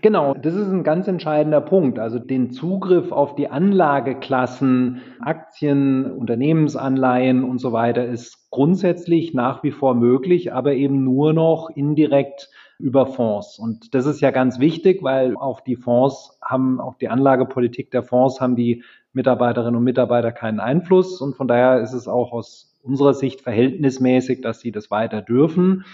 Genau, 0.00 0.34
das 0.34 0.54
ist 0.54 0.68
ein 0.68 0.84
ganz 0.84 1.08
entscheidender 1.08 1.60
Punkt. 1.60 1.98
Also 1.98 2.18
den 2.18 2.50
Zugriff 2.50 3.12
auf 3.12 3.34
die 3.34 3.48
Anlageklassen, 3.48 5.00
Aktien, 5.20 6.10
Unternehmensanleihen 6.10 7.44
und 7.44 7.58
so 7.58 7.72
weiter 7.72 8.04
ist 8.06 8.50
grundsätzlich 8.50 9.34
nach 9.34 9.62
wie 9.62 9.70
vor 9.70 9.94
möglich, 9.94 10.52
aber 10.52 10.74
eben 10.74 11.04
nur 11.04 11.32
noch 11.32 11.70
indirekt 11.70 12.50
über 12.78 13.06
Fonds. 13.06 13.58
Und 13.58 13.94
das 13.94 14.06
ist 14.06 14.20
ja 14.20 14.30
ganz 14.30 14.58
wichtig, 14.58 15.02
weil 15.02 15.36
auf 15.36 15.62
die 15.62 15.76
Fonds 15.76 16.38
haben, 16.42 16.80
auf 16.80 16.98
die 16.98 17.08
Anlagepolitik 17.08 17.90
der 17.90 18.02
Fonds 18.02 18.40
haben 18.40 18.56
die 18.56 18.82
Mitarbeiterinnen 19.12 19.76
und 19.76 19.84
Mitarbeiter 19.84 20.32
keinen 20.32 20.60
Einfluss. 20.60 21.20
Und 21.20 21.36
von 21.36 21.48
daher 21.48 21.80
ist 21.80 21.94
es 21.94 22.06
auch 22.06 22.32
aus 22.32 22.78
unserer 22.82 23.14
Sicht 23.14 23.40
verhältnismäßig, 23.40 24.42
dass 24.42 24.60
sie 24.60 24.72
das 24.72 24.90
weiter 24.90 25.22
dürfen. 25.22 25.84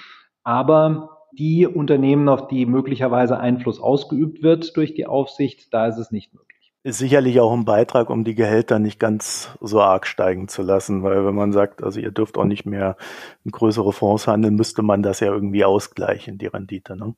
Aber 0.42 1.21
die 1.33 1.66
Unternehmen, 1.66 2.29
auf 2.29 2.49
die 2.49 2.66
möglicherweise 2.66 3.38
Einfluss 3.38 3.81
ausgeübt 3.81 4.42
wird 4.42 4.77
durch 4.77 4.95
die 4.95 5.07
Aufsicht, 5.07 5.73
da 5.73 5.87
ist 5.87 5.99
es 5.99 6.11
nicht 6.11 6.33
möglich. 6.33 6.73
Ist 6.85 6.99
sicherlich 6.99 7.38
auch 7.40 7.53
ein 7.53 7.64
Beitrag, 7.64 8.11
um 8.11 8.25
die 8.25 8.35
Gehälter 8.35 8.81
nicht 8.81 8.99
ganz 8.99 9.57
so 9.61 9.81
arg 9.81 10.07
steigen 10.07 10.49
zu 10.49 10.62
lassen, 10.62 11.05
weil 11.05 11.25
wenn 11.25 11.35
man 11.35 11.53
sagt, 11.53 11.83
also 11.83 12.01
ihr 12.01 12.11
dürft 12.11 12.37
auch 12.37 12.45
nicht 12.45 12.66
mehr 12.66 12.97
in 13.45 13.53
größere 13.53 13.92
Fonds 13.92 14.27
handeln, 14.27 14.57
müsste 14.57 14.83
man 14.83 15.03
das 15.03 15.21
ja 15.21 15.29
irgendwie 15.29 15.64
ausgleichen, 15.64 16.38
die 16.38 16.49
Rendite. 16.49 16.97
Ne? 16.97 17.14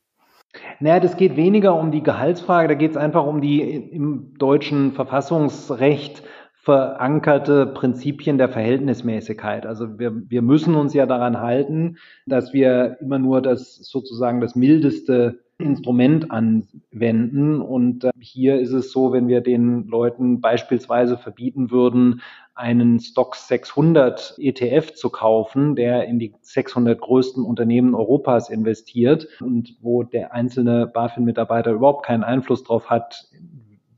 Naja, 0.79 0.99
das 0.99 1.17
geht 1.17 1.35
weniger 1.35 1.75
um 1.75 1.91
die 1.91 2.03
Gehaltsfrage, 2.03 2.67
da 2.67 2.73
geht 2.75 2.91
es 2.91 2.97
einfach 2.97 3.25
um 3.25 3.41
die 3.41 3.61
im 3.61 4.35
deutschen 4.37 4.93
Verfassungsrecht 4.93 6.23
verankerte 6.65 7.67
Prinzipien 7.67 8.39
der 8.39 8.49
Verhältnismäßigkeit. 8.49 9.67
Also 9.67 9.99
wir, 9.99 10.11
wir 10.27 10.41
müssen 10.41 10.73
uns 10.73 10.95
ja 10.95 11.05
daran 11.05 11.39
halten, 11.39 11.97
dass 12.25 12.53
wir 12.53 12.97
immer 13.01 13.19
nur 13.19 13.43
das 13.43 13.75
sozusagen 13.75 14.41
das 14.41 14.55
mildeste 14.55 15.45
Instrument 15.59 16.31
anwenden. 16.31 17.61
Und 17.61 18.05
äh, 18.05 18.11
hier 18.19 18.59
ist 18.59 18.73
es 18.73 18.91
so, 18.91 19.13
wenn 19.13 19.27
wir 19.27 19.41
den 19.41 19.85
Leuten 19.85 20.41
beispielsweise 20.41 21.17
verbieten 21.17 21.69
würden, 21.69 22.21
einen 22.55 22.99
Stock 22.99 23.35
600 23.35 24.35
ETF 24.39 24.95
zu 24.95 25.11
kaufen, 25.11 25.75
der 25.75 26.05
in 26.05 26.17
die 26.17 26.33
600 26.41 26.99
größten 26.99 27.43
Unternehmen 27.43 27.93
Europas 27.93 28.49
investiert 28.49 29.27
und 29.39 29.77
wo 29.81 30.01
der 30.01 30.33
einzelne 30.33 30.87
BaFin-Mitarbeiter 30.87 31.73
überhaupt 31.73 32.07
keinen 32.07 32.23
Einfluss 32.23 32.63
darauf 32.63 32.89
hat, 32.89 33.29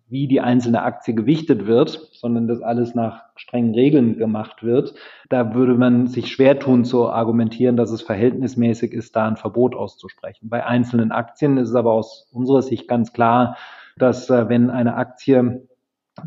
wie 0.09 0.27
die 0.27 0.39
einzelne 0.39 0.83
Aktie 0.83 1.13
gewichtet 1.13 1.67
wird, 1.67 2.09
sondern 2.13 2.47
das 2.47 2.61
alles 2.61 2.95
nach 2.95 3.23
strengen 3.35 3.73
Regeln 3.73 4.17
gemacht 4.17 4.63
wird. 4.63 4.93
Da 5.29 5.53
würde 5.53 5.75
man 5.75 6.07
sich 6.07 6.31
schwer 6.31 6.59
tun 6.59 6.85
zu 6.85 7.09
argumentieren, 7.09 7.75
dass 7.75 7.91
es 7.91 8.01
verhältnismäßig 8.01 8.93
ist, 8.93 9.15
da 9.15 9.27
ein 9.27 9.37
Verbot 9.37 9.75
auszusprechen. 9.75 10.49
Bei 10.49 10.65
einzelnen 10.65 11.11
Aktien 11.11 11.57
ist 11.57 11.69
es 11.69 11.75
aber 11.75 11.91
aus 11.91 12.29
unserer 12.31 12.61
Sicht 12.61 12.87
ganz 12.87 13.11
klar, 13.11 13.57
dass 13.97 14.29
äh, 14.29 14.47
wenn 14.47 14.69
eine 14.69 14.95
Aktie 14.95 15.67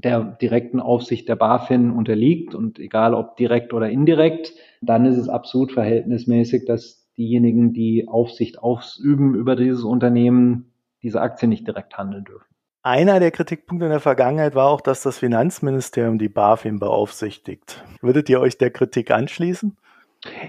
der 0.04 0.20
direkten 0.40 0.78
Aufsicht 0.80 1.28
der 1.28 1.36
BaFin 1.36 1.90
unterliegt 1.90 2.54
und 2.54 2.78
egal 2.78 3.14
ob 3.14 3.36
direkt 3.36 3.72
oder 3.72 3.90
indirekt, 3.90 4.52
dann 4.80 5.04
ist 5.04 5.16
es 5.16 5.28
absolut 5.28 5.72
verhältnismäßig, 5.72 6.64
dass 6.64 7.08
diejenigen, 7.16 7.72
die 7.72 8.08
Aufsicht 8.08 8.62
ausüben 8.62 9.34
über 9.34 9.56
dieses 9.56 9.82
Unternehmen, 9.82 10.72
diese 11.02 11.20
Aktie 11.20 11.48
nicht 11.48 11.66
direkt 11.66 11.98
handeln 11.98 12.24
dürfen. 12.24 12.49
Einer 12.82 13.20
der 13.20 13.30
Kritikpunkte 13.30 13.84
in 13.84 13.90
der 13.90 14.00
Vergangenheit 14.00 14.54
war 14.54 14.68
auch, 14.68 14.80
dass 14.80 15.02
das 15.02 15.18
Finanzministerium 15.18 16.18
die 16.18 16.30
BaFin 16.30 16.78
beaufsichtigt. 16.78 17.84
Würdet 18.00 18.30
ihr 18.30 18.40
euch 18.40 18.56
der 18.56 18.70
Kritik 18.70 19.10
anschließen? 19.10 19.76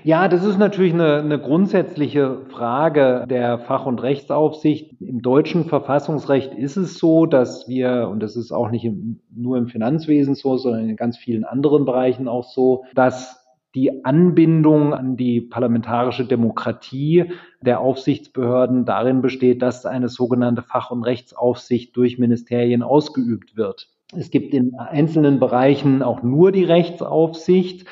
Ja, 0.04 0.30
das 0.30 0.44
ist 0.44 0.58
natürlich 0.58 0.94
eine, 0.94 1.18
eine 1.18 1.40
grundsätzliche 1.40 2.46
Frage 2.50 3.26
der 3.30 3.60
Fach- 3.60 3.86
und 3.86 4.02
Rechtsaufsicht. 4.02 5.02
Im 5.02 5.22
deutschen 5.22 5.66
Verfassungsrecht 5.66 6.54
ist 6.54 6.78
es 6.78 6.98
so, 6.98 7.26
dass 7.26 7.68
wir, 7.68 8.08
und 8.10 8.22
das 8.22 8.38
ist 8.38 8.52
auch 8.52 8.70
nicht 8.70 8.86
im, 8.86 9.20
nur 9.34 9.58
im 9.58 9.68
Finanzwesen 9.68 10.36
so, 10.36 10.58
sondern 10.58 10.90
in 10.90 10.96
ganz 10.96 11.18
vielen 11.18 11.44
anderen 11.44 11.86
Bereichen 11.86 12.28
auch 12.28 12.44
so, 12.44 12.86
dass 12.96 13.41
die 13.76 14.04
Anbindung 14.04 14.94
an 14.94 15.16
die 15.16 15.40
parlamentarische 15.42 16.26
Demokratie 16.26 17.32
der 17.62 17.80
Aufsichtsbehörden 17.80 18.86
darin 18.86 19.22
besteht, 19.22 19.62
dass 19.62 19.86
eine 19.86 20.10
sogenannte 20.10 20.62
Fach- 20.62 20.92
und 20.92 21.04
Rechtsaufsicht 21.04 21.96
durch 21.96 22.20
Ministerien 22.20 22.84
ausgeübt 22.84 23.56
wird. 23.56 23.90
Es 24.16 24.30
gibt 24.30 24.54
in 24.54 24.76
einzelnen 24.76 25.40
Bereichen 25.40 26.04
auch 26.04 26.22
nur 26.22 26.52
die 26.52 26.66
Rechtsaufsicht. 26.66 27.88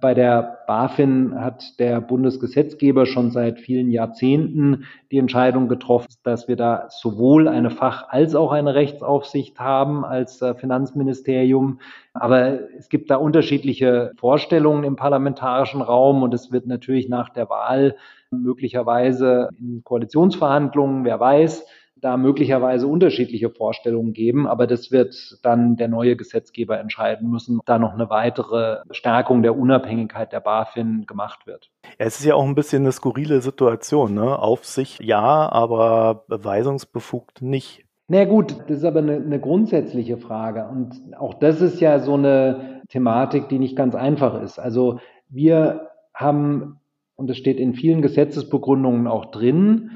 Bei 0.00 0.14
der 0.14 0.60
BaFin 0.66 1.38
hat 1.38 1.78
der 1.78 2.00
Bundesgesetzgeber 2.00 3.04
schon 3.04 3.30
seit 3.30 3.60
vielen 3.60 3.90
Jahrzehnten 3.90 4.84
die 5.10 5.18
Entscheidung 5.18 5.68
getroffen, 5.68 6.08
dass 6.22 6.48
wir 6.48 6.56
da 6.56 6.86
sowohl 6.88 7.48
eine 7.48 7.70
Fach- 7.70 8.08
als 8.08 8.34
auch 8.34 8.52
eine 8.52 8.74
Rechtsaufsicht 8.74 9.60
haben 9.60 10.06
als 10.06 10.40
äh, 10.40 10.54
Finanzministerium. 10.54 11.80
Aber 12.14 12.60
es 12.78 12.88
gibt 12.88 13.10
da 13.10 13.16
unterschiedliche 13.16 14.12
Vorstellungen 14.16 14.84
im 14.84 14.96
parlamentarischen 14.96 15.82
Raum 15.82 16.22
und 16.22 16.32
es 16.32 16.50
wird 16.50 16.66
natürlich 16.66 17.10
nach 17.10 17.28
der 17.28 17.50
Wahl 17.50 17.96
möglicherweise 18.30 19.50
in 19.60 19.82
Koalitionsverhandlungen, 19.84 21.04
wer 21.04 21.20
weiß, 21.20 21.66
da 22.04 22.18
möglicherweise 22.18 22.86
unterschiedliche 22.86 23.48
Vorstellungen 23.48 24.12
geben, 24.12 24.46
aber 24.46 24.66
das 24.66 24.92
wird 24.92 25.38
dann 25.42 25.76
der 25.76 25.88
neue 25.88 26.16
Gesetzgeber 26.16 26.78
entscheiden 26.78 27.30
müssen, 27.30 27.60
ob 27.60 27.66
da 27.66 27.78
noch 27.78 27.94
eine 27.94 28.10
weitere 28.10 28.82
Stärkung 28.90 29.42
der 29.42 29.56
Unabhängigkeit 29.56 30.30
der 30.32 30.40
BaFin 30.40 31.06
gemacht 31.06 31.46
wird. 31.46 31.70
Ja, 31.98 32.06
es 32.06 32.18
ist 32.20 32.26
ja 32.26 32.34
auch 32.34 32.44
ein 32.44 32.54
bisschen 32.54 32.82
eine 32.82 32.92
skurrile 32.92 33.40
Situation, 33.40 34.14
ne? 34.14 34.38
Aufsicht 34.38 35.02
ja, 35.02 35.50
aber 35.50 36.24
beweisungsbefugt 36.28 37.40
nicht. 37.40 37.86
Na 38.08 38.26
gut, 38.26 38.54
das 38.68 38.78
ist 38.78 38.84
aber 38.84 38.98
eine, 38.98 39.16
eine 39.16 39.40
grundsätzliche 39.40 40.18
Frage 40.18 40.68
und 40.70 41.16
auch 41.18 41.32
das 41.32 41.62
ist 41.62 41.80
ja 41.80 42.00
so 42.00 42.14
eine 42.14 42.82
Thematik, 42.90 43.48
die 43.48 43.58
nicht 43.58 43.76
ganz 43.76 43.94
einfach 43.94 44.42
ist. 44.42 44.58
Also 44.58 44.98
wir 45.30 45.88
haben 46.12 46.80
und 47.16 47.30
es 47.30 47.38
steht 47.38 47.58
in 47.58 47.74
vielen 47.74 48.02
Gesetzesbegründungen 48.02 49.06
auch 49.06 49.26
drin, 49.26 49.90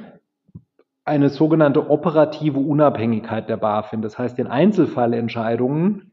eine 1.09 1.31
sogenannte 1.31 1.90
operative 1.90 2.59
Unabhängigkeit 2.59 3.49
der 3.49 3.57
BaFin. 3.57 4.03
Das 4.03 4.18
heißt, 4.18 4.38
in 4.38 4.47
Einzelfallentscheidungen 4.47 6.12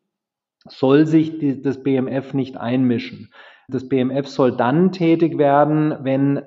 soll 0.67 1.05
sich 1.05 1.37
die, 1.37 1.61
das 1.61 1.83
BMF 1.83 2.33
nicht 2.33 2.57
einmischen. 2.57 3.31
Das 3.67 3.87
BMF 3.87 4.27
soll 4.27 4.55
dann 4.55 4.91
tätig 4.91 5.37
werden, 5.37 5.95
wenn 6.01 6.41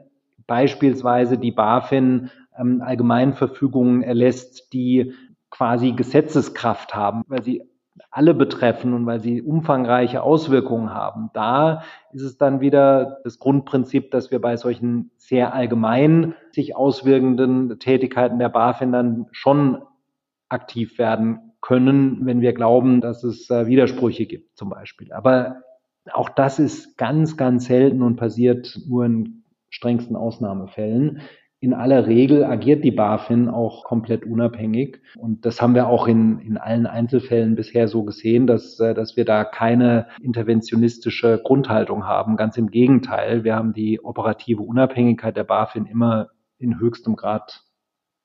beispielsweise 0.46 1.38
die 1.38 1.52
BaFin 1.52 2.30
ähm, 2.58 2.82
Allgemeinverfügungen 2.82 4.02
erlässt, 4.02 4.72
die 4.72 5.14
quasi 5.50 5.92
Gesetzeskraft 5.92 6.94
haben, 6.94 7.22
weil 7.28 7.42
sie 7.42 7.62
alle 8.10 8.34
betreffen 8.34 8.94
und 8.94 9.06
weil 9.06 9.20
sie 9.20 9.42
umfangreiche 9.42 10.22
Auswirkungen 10.22 10.92
haben. 10.92 11.30
Da 11.34 11.82
ist 12.12 12.22
es 12.22 12.38
dann 12.38 12.60
wieder 12.60 13.18
das 13.24 13.38
Grundprinzip, 13.38 14.10
dass 14.10 14.30
wir 14.30 14.40
bei 14.40 14.56
solchen 14.56 15.10
sehr 15.16 15.54
allgemein 15.54 16.34
sich 16.52 16.76
auswirkenden 16.76 17.78
Tätigkeiten 17.78 18.38
der 18.38 18.48
BaFin 18.48 18.92
dann 18.92 19.26
schon 19.32 19.82
aktiv 20.48 20.98
werden 20.98 21.52
können, 21.60 22.24
wenn 22.24 22.40
wir 22.40 22.52
glauben, 22.52 23.00
dass 23.00 23.24
es 23.24 23.50
äh, 23.50 23.66
Widersprüche 23.66 24.26
gibt 24.26 24.56
zum 24.56 24.70
Beispiel. 24.70 25.12
Aber 25.12 25.62
auch 26.12 26.28
das 26.28 26.58
ist 26.58 26.96
ganz, 26.96 27.36
ganz 27.36 27.66
selten 27.66 28.02
und 28.02 28.16
passiert 28.16 28.78
nur 28.86 29.04
in 29.04 29.44
strengsten 29.70 30.16
Ausnahmefällen. 30.16 31.20
In 31.60 31.74
aller 31.74 32.06
Regel 32.06 32.44
agiert 32.44 32.84
die 32.84 32.92
BaFin 32.92 33.48
auch 33.48 33.84
komplett 33.84 34.24
unabhängig. 34.24 35.00
Und 35.16 35.44
das 35.44 35.60
haben 35.60 35.74
wir 35.74 35.88
auch 35.88 36.06
in, 36.06 36.38
in 36.38 36.56
allen 36.56 36.86
Einzelfällen 36.86 37.56
bisher 37.56 37.88
so 37.88 38.04
gesehen, 38.04 38.46
dass, 38.46 38.78
äh, 38.78 38.94
dass 38.94 39.16
wir 39.16 39.24
da 39.24 39.44
keine 39.44 40.06
interventionistische 40.22 41.40
Grundhaltung 41.42 42.06
haben. 42.06 42.36
Ganz 42.36 42.56
im 42.58 42.70
Gegenteil, 42.70 43.42
wir 43.42 43.56
haben 43.56 43.72
die 43.72 44.04
operative 44.04 44.62
Unabhängigkeit 44.62 45.36
der 45.36 45.44
BaFin 45.44 45.86
immer 45.86 46.28
in 46.58 46.78
höchstem 46.78 47.16
Grad 47.16 47.64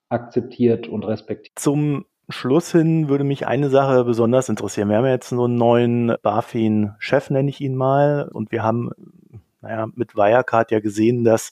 akzeptiert 0.10 0.88
und 0.88 1.04
respektiert. 1.04 1.58
Zum 1.58 2.06
Schluss 2.30 2.72
hin 2.72 3.10
würde 3.10 3.24
mich 3.24 3.48
eine 3.48 3.70
Sache 3.70 4.04
besonders 4.06 4.48
interessieren. 4.48 4.90
Wir 4.90 4.98
haben 4.98 5.06
jetzt 5.06 5.30
so 5.30 5.46
einen 5.46 5.56
neuen 5.56 6.16
BaFin-Chef, 6.22 7.32
nenne 7.32 7.50
ich 7.50 7.62
ihn 7.62 7.76
mal, 7.76 8.30
und 8.32 8.52
wir 8.52 8.62
haben 8.62 8.92
naja, 9.62 9.88
mit 9.96 10.16
Wirecard 10.16 10.72
ja 10.72 10.80
gesehen, 10.80 11.24
dass 11.24 11.52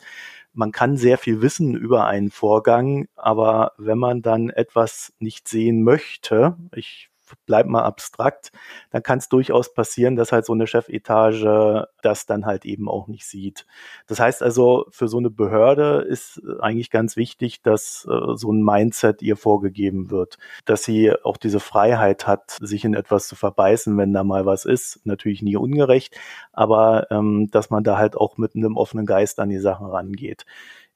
man 0.53 0.71
kann 0.71 0.97
sehr 0.97 1.17
viel 1.17 1.41
wissen 1.41 1.75
über 1.75 2.07
einen 2.07 2.31
Vorgang, 2.31 3.07
aber 3.15 3.73
wenn 3.77 3.97
man 3.97 4.21
dann 4.21 4.49
etwas 4.49 5.13
nicht 5.19 5.47
sehen 5.47 5.83
möchte, 5.83 6.57
ich 6.75 7.10
bleib 7.45 7.67
mal 7.67 7.83
abstrakt, 7.83 8.51
dann 8.89 9.03
kann 9.03 9.19
es 9.19 9.29
durchaus 9.29 9.73
passieren, 9.73 10.15
dass 10.15 10.31
halt 10.31 10.45
so 10.45 10.53
eine 10.53 10.67
Chefetage 10.67 11.85
das 12.01 12.25
dann 12.25 12.45
halt 12.45 12.65
eben 12.65 12.89
auch 12.89 13.07
nicht 13.07 13.25
sieht. 13.25 13.65
Das 14.07 14.19
heißt 14.19 14.41
also, 14.43 14.85
für 14.89 15.07
so 15.07 15.17
eine 15.17 15.29
Behörde 15.29 16.05
ist 16.07 16.41
eigentlich 16.59 16.89
ganz 16.89 17.15
wichtig, 17.15 17.61
dass 17.61 18.07
äh, 18.09 18.35
so 18.35 18.51
ein 18.51 18.63
Mindset 18.63 19.21
ihr 19.21 19.37
vorgegeben 19.37 20.11
wird, 20.11 20.37
dass 20.65 20.83
sie 20.83 21.13
auch 21.23 21.37
diese 21.37 21.59
Freiheit 21.59 22.27
hat, 22.27 22.57
sich 22.61 22.85
in 22.85 22.93
etwas 22.93 23.27
zu 23.27 23.35
verbeißen, 23.35 23.97
wenn 23.97 24.13
da 24.13 24.23
mal 24.23 24.45
was 24.45 24.65
ist. 24.65 25.01
Natürlich 25.03 25.41
nie 25.41 25.57
ungerecht, 25.57 26.17
aber 26.53 27.07
ähm, 27.11 27.49
dass 27.51 27.69
man 27.69 27.83
da 27.83 27.97
halt 27.97 28.15
auch 28.15 28.37
mit 28.37 28.55
einem 28.55 28.77
offenen 28.77 29.05
Geist 29.05 29.39
an 29.39 29.49
die 29.49 29.59
Sachen 29.59 29.87
rangeht. 29.87 30.45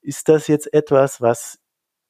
Ist 0.00 0.28
das 0.28 0.46
jetzt 0.46 0.72
etwas, 0.72 1.20
was 1.20 1.58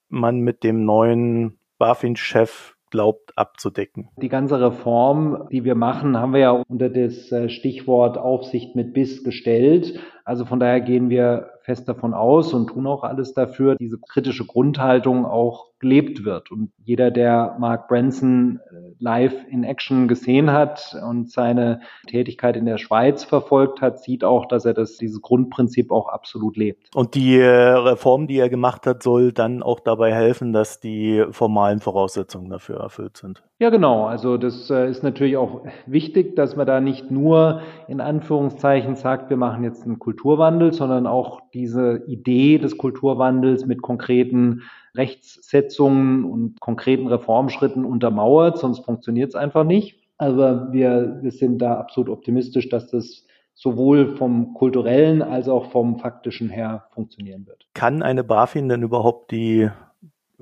man 0.09 0.41
mit 0.41 0.63
dem 0.63 0.85
neuen 0.85 1.59
BaFin-Chef 1.79 2.76
glaubt 2.97 3.37
abzudecken. 3.37 4.09
Die 4.17 4.31
ganze 4.31 4.59
Reform, 4.59 5.49
die 5.53 5.65
wir 5.65 5.75
machen, 5.75 6.17
haben 6.17 6.33
wir 6.33 6.41
ja 6.41 6.51
unter 6.67 6.89
das 6.89 7.31
äh, 7.31 7.51
Stichwort 7.51 8.17
Aufsicht 8.17 8.75
mit 8.75 8.95
Biss 8.95 9.23
gestellt. 9.23 10.01
Also 10.25 10.47
von 10.47 10.61
daher 10.61 10.81
gehen 10.81 11.11
wir 11.11 11.51
fest 11.61 11.87
davon 11.91 12.15
aus 12.15 12.55
und 12.55 12.69
tun 12.69 12.87
auch 12.87 13.05
alles 13.05 13.35
dafür, 13.35 13.75
diese 13.75 13.99
kritische 13.99 14.47
Grundhaltung 14.47 15.27
auch 15.27 15.67
gelebt 15.87 16.25
wird. 16.25 16.51
Und 16.51 16.73
jeder, 16.85 17.13
der 17.13 17.57
Mark 17.61 17.87
Branson 17.87 18.59
äh, 18.71 18.93
live 18.99 19.35
in 19.49 19.63
Action 19.63 20.09
gesehen 20.09 20.51
hat 20.51 20.97
und 21.09 21.31
seine 21.31 21.81
Tätigkeit 22.09 22.57
in 22.57 22.67
der 22.67 22.79
Schweiz 22.79 23.23
verfolgt 23.23 23.81
hat, 23.81 24.01
sieht 24.01 24.25
auch, 24.25 24.47
dass 24.47 24.65
er 24.65 24.75
das, 24.75 24.97
dieses 24.97 25.23
Grundprinzip 25.23 25.93
auch 25.93 26.09
absolut 26.09 26.57
lebt. 26.57 26.89
Und 26.97 27.15
die 27.15 27.37
äh, 27.37 27.47
Reform, 27.47 28.27
die 28.27 28.39
er 28.39 28.49
gemacht 28.49 28.85
hat, 28.85 29.05
soll 29.05 29.31
dann 29.31 29.63
auch 29.63 29.79
dabei 29.79 30.13
helfen, 30.13 30.53
dass 30.53 30.81
die 30.81 31.25
formalen 31.31 31.79
Voraussetzungen 31.79 32.51
dafür 32.51 32.79
erfüllt 32.81 33.17
sind. 33.17 33.45
Ja, 33.61 33.71
genau. 33.71 34.07
Also 34.07 34.37
das 34.37 34.69
äh, 34.69 34.91
ist 34.91 35.05
natürlich 35.05 35.37
auch 35.37 35.63
wichtig, 35.87 36.35
dass 36.35 36.57
man 36.57 36.67
da 36.67 36.81
nicht 36.81 37.13
nur 37.13 37.61
in 37.87 38.01
Anführungszeichen 38.01 38.97
sagt, 38.97 39.31
wir 39.31 39.37
machen 39.37 39.63
jetzt 39.63 39.85
einen 39.85 40.01
Kulturwandel, 40.01 40.73
sondern 40.73 41.07
auch 41.07 41.41
diese 41.55 42.03
Idee 42.09 42.59
des 42.59 42.77
Kulturwandels 42.77 43.67
mit 43.67 43.83
konkreten 43.83 44.63
Rechtssetzungen 44.97 46.25
und 46.25 46.61
konkreten 46.61 47.07
Reformschritten 47.07 47.85
untermauert, 47.85 48.59
sonst 48.59 48.85
funktioniert 48.85 49.31
es 49.31 49.35
einfach 49.35 49.65
nicht. 49.65 50.01
Aber 50.19 50.73
wir, 50.73 51.19
wir 51.23 51.31
sind 51.31 51.59
da 51.59 51.75
absolut 51.75 52.09
optimistisch, 52.09 52.69
dass 52.69 52.91
das 52.91 53.27
sowohl 53.55 54.17
vom 54.17 54.55
kulturellen 54.55 55.23
als 55.23 55.49
auch 55.49 55.71
vom 55.71 55.99
faktischen 55.99 56.51
her 56.51 56.87
funktionieren 56.93 57.47
wird. 57.47 57.67
Kann 57.75 58.03
eine 58.03 58.23
BaFin 58.23 58.69
denn 58.69 58.83
überhaupt 58.83 59.31
die 59.31 59.71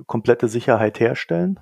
komplette 0.05 0.47
Sicherheit 0.47 0.99
herstellen? 0.99 1.59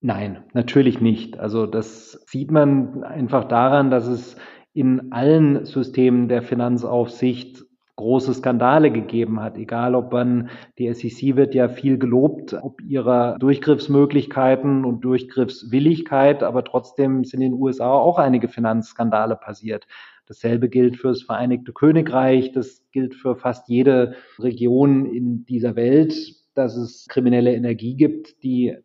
Nein, 0.00 0.44
natürlich 0.52 1.00
nicht. 1.00 1.38
Also 1.38 1.66
das 1.66 2.24
sieht 2.26 2.50
man 2.50 3.04
einfach 3.04 3.44
daran, 3.44 3.90
dass 3.90 4.06
es 4.06 4.36
in 4.72 5.12
allen 5.12 5.64
Systemen 5.64 6.28
der 6.28 6.42
Finanzaufsicht 6.42 7.64
große 8.02 8.34
Skandale 8.34 8.90
gegeben 8.90 9.40
hat. 9.40 9.56
Egal, 9.56 9.94
ob 9.94 10.12
man, 10.12 10.50
die 10.78 10.92
SEC 10.92 11.36
wird 11.36 11.54
ja 11.54 11.68
viel 11.68 11.98
gelobt, 11.98 12.52
ob 12.60 12.80
ihrer 12.82 13.38
Durchgriffsmöglichkeiten 13.38 14.84
und 14.84 15.02
Durchgriffswilligkeit, 15.02 16.42
aber 16.42 16.64
trotzdem 16.64 17.24
sind 17.24 17.42
in 17.42 17.52
den 17.52 17.60
USA 17.60 17.92
auch 17.92 18.18
einige 18.18 18.48
Finanzskandale 18.48 19.36
passiert. 19.36 19.86
Dasselbe 20.26 20.68
gilt 20.68 20.96
für 20.96 21.08
das 21.08 21.22
Vereinigte 21.22 21.72
Königreich, 21.72 22.52
das 22.52 22.84
gilt 22.90 23.14
für 23.14 23.36
fast 23.36 23.68
jede 23.68 24.14
Region 24.38 25.06
in 25.06 25.44
dieser 25.46 25.76
Welt, 25.76 26.14
dass 26.54 26.76
es 26.76 27.06
kriminelle 27.08 27.54
Energie 27.54 27.94
gibt, 27.94 28.42
die 28.42 28.76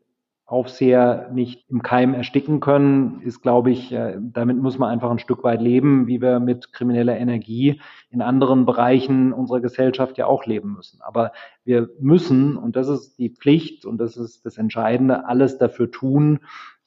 Aufseher 0.48 1.30
nicht 1.34 1.70
im 1.70 1.82
Keim 1.84 2.14
ersticken 2.14 2.62
können, 2.62 3.22
ist, 3.22 3.42
glaube 3.42 3.70
ich, 3.70 3.92
äh, 3.92 4.18
damit 4.18 4.58
muss 4.58 4.78
man 4.78 4.90
einfach 4.90 5.12
ein 5.12 5.20
Stück 5.20 5.44
weit 5.44 5.62
leben, 5.62 6.08
wie 6.08 6.22
wir 6.22 6.40
mit 6.40 6.72
krimineller 6.72 7.18
Energie 7.18 7.82
in 8.10 8.22
anderen 8.22 8.66
Bereichen 8.66 9.34
unserer 9.34 9.60
Gesellschaft 9.60 10.18
ja 10.18 10.26
auch 10.26 10.46
leben 10.46 10.74
müssen. 10.74 11.02
Aber 11.02 11.34
wir 11.66 11.90
müssen, 12.00 12.56
und 12.56 12.78
das 12.78 12.88
ist 12.88 13.20
die 13.20 13.30
Pflicht 13.30 13.86
und 13.86 13.98
das 13.98 14.16
ist 14.16 14.46
das 14.46 14.58
Entscheidende, 14.58 15.26
alles 15.26 15.58
dafür 15.58 15.92
tun, 15.92 16.40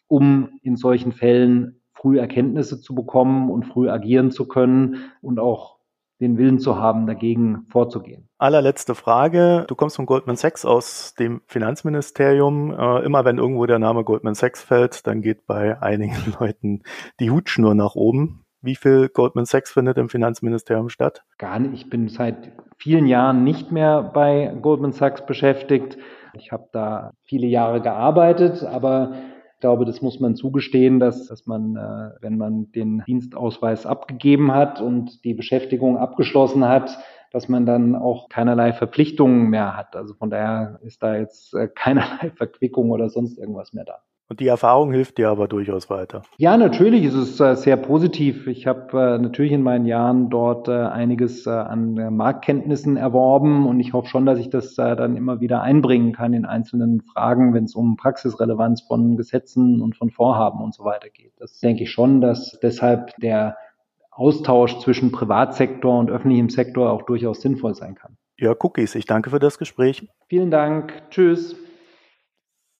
um 0.07 0.49
in 0.62 0.77
solchen 0.77 1.12
Fällen 1.12 1.83
früh 1.92 2.18
Erkenntnisse 2.18 2.81
zu 2.81 2.94
bekommen 2.94 3.51
und 3.51 3.66
früh 3.66 3.90
agieren 3.90 4.31
zu 4.31 4.49
können 4.49 5.11
und 5.20 5.38
auch 5.38 5.80
den 6.20 6.37
Willen 6.37 6.59
zu 6.59 6.76
haben, 6.76 7.06
dagegen 7.06 7.66
vorzugehen. 7.68 8.28
Allerletzte 8.38 8.94
Frage. 8.94 9.64
Du 9.68 9.74
kommst 9.74 9.96
von 9.96 10.06
Goldman 10.06 10.37
Sachs 10.37 10.64
aus 10.64 11.14
dem 11.18 11.40
Finanzministerium. 11.46 12.72
Äh, 12.72 13.04
immer 13.04 13.24
wenn 13.24 13.38
irgendwo 13.38 13.66
der 13.66 13.78
Name 13.78 14.04
Goldman 14.04 14.35
Sachs 14.35 14.62
fällt, 14.62 15.06
dann 15.06 15.22
geht 15.22 15.46
bei 15.46 15.80
einigen 15.80 16.16
Leuten 16.40 16.83
die 17.20 17.30
Hutschnur 17.30 17.74
nach 17.74 17.94
oben. 17.94 18.44
Wie 18.62 18.76
viel 18.76 19.09
Goldman 19.09 19.46
Sachs 19.46 19.72
findet 19.72 19.96
im 19.96 20.11
Finanzministerium 20.11 20.90
statt? 20.90 21.22
Gar 21.38 21.61
nicht. 21.61 21.72
Ich 21.74 21.90
bin 21.90 22.09
seit 22.09 22.52
vielen 22.76 23.06
Jahren 23.06 23.42
nicht 23.42 23.72
mehr 23.72 24.02
bei 24.02 24.54
Goldman 24.61 24.92
Sachs 24.92 25.24
beschäftigt. 25.24 25.96
Ich 26.35 26.52
habe 26.52 26.68
da 26.72 27.12
viele 27.24 27.46
Jahre 27.46 27.80
gearbeitet, 27.80 28.62
aber 28.62 29.14
ich 29.61 29.62
glaube, 29.62 29.85
das 29.85 30.01
muss 30.01 30.20
man 30.20 30.37
zugestehen, 30.37 31.01
dass, 31.01 31.27
dass 31.27 31.44
man, 31.44 31.77
äh, 31.77 32.23
wenn 32.23 32.38
man 32.38 32.73
den 32.73 33.05
Dienstausweis 33.07 33.85
abgegeben 33.85 34.55
hat 34.55 34.81
und 34.81 35.23
die 35.23 35.35
Beschäftigung 35.35 35.99
abgeschlossen 35.99 36.64
hat, 36.64 36.96
dass 37.31 37.46
man 37.46 37.66
dann 37.66 37.94
auch 37.94 38.31
keinerlei 38.31 38.73
Verpflichtungen 38.73 39.51
mehr 39.51 39.77
hat. 39.77 39.96
Also 39.96 40.14
von 40.14 40.31
daher 40.31 40.81
ist 40.83 41.03
da 41.03 41.14
jetzt 41.14 41.53
äh, 41.53 41.68
keinerlei 41.68 42.31
Verquickung 42.37 42.90
oder 42.90 43.11
sonst 43.11 43.37
irgendwas 43.37 43.75
mehr 43.75 43.85
da. 43.85 44.01
Und 44.31 44.38
die 44.38 44.47
Erfahrung 44.47 44.93
hilft 44.93 45.19
dir 45.19 45.29
aber 45.29 45.49
durchaus 45.49 45.90
weiter. 45.90 46.23
Ja, 46.37 46.57
natürlich 46.57 47.03
ist 47.03 47.14
es 47.14 47.40
äh, 47.40 47.57
sehr 47.57 47.77
positiv. 47.77 48.47
Ich 48.47 48.64
habe 48.69 48.93
äh, 48.93 49.19
natürlich 49.19 49.51
in 49.51 49.64
meinen 49.64 49.87
Jahren 49.87 50.31
dort 50.31 50.69
äh, 50.69 50.71
einiges 50.71 51.49
an 51.49 51.95
Marktkenntnissen 52.14 52.97
erworben 52.97 53.66
und 53.66 53.81
ich 53.81 53.93
hoffe 53.93 54.07
schon, 54.07 54.27
dass 54.27 54.38
ich 54.38 54.49
das 54.49 54.77
dann 54.77 55.16
immer 55.16 55.40
wieder 55.40 55.62
einbringen 55.62 56.12
kann 56.12 56.33
in 56.33 56.45
einzelnen 56.45 57.03
Fragen, 57.03 57.55
wenn 57.55 57.64
es 57.64 57.75
um 57.75 57.97
Praxisrelevanz 57.97 58.83
von 58.83 59.16
Gesetzen 59.16 59.83
und 59.83 59.97
von 59.97 60.11
Vorhaben 60.11 60.62
und 60.62 60.75
so 60.75 60.85
weiter 60.85 61.09
geht. 61.09 61.33
Das 61.38 61.59
denke 61.59 61.83
ich 61.83 61.90
schon, 61.90 62.21
dass 62.21 62.57
deshalb 62.62 63.16
der 63.16 63.57
Austausch 64.12 64.79
zwischen 64.79 65.11
Privatsektor 65.11 65.99
und 65.99 66.09
öffentlichem 66.09 66.51
Sektor 66.51 66.90
auch 66.90 67.03
durchaus 67.03 67.40
sinnvoll 67.40 67.75
sein 67.75 67.97
kann. 67.97 68.16
Ja, 68.38 68.55
Cookies, 68.59 68.95
ich 68.95 69.07
danke 69.07 69.31
für 69.31 69.40
das 69.40 69.59
Gespräch. 69.59 70.07
Vielen 70.29 70.53
Dank. 70.53 70.93
Tschüss. 71.11 71.57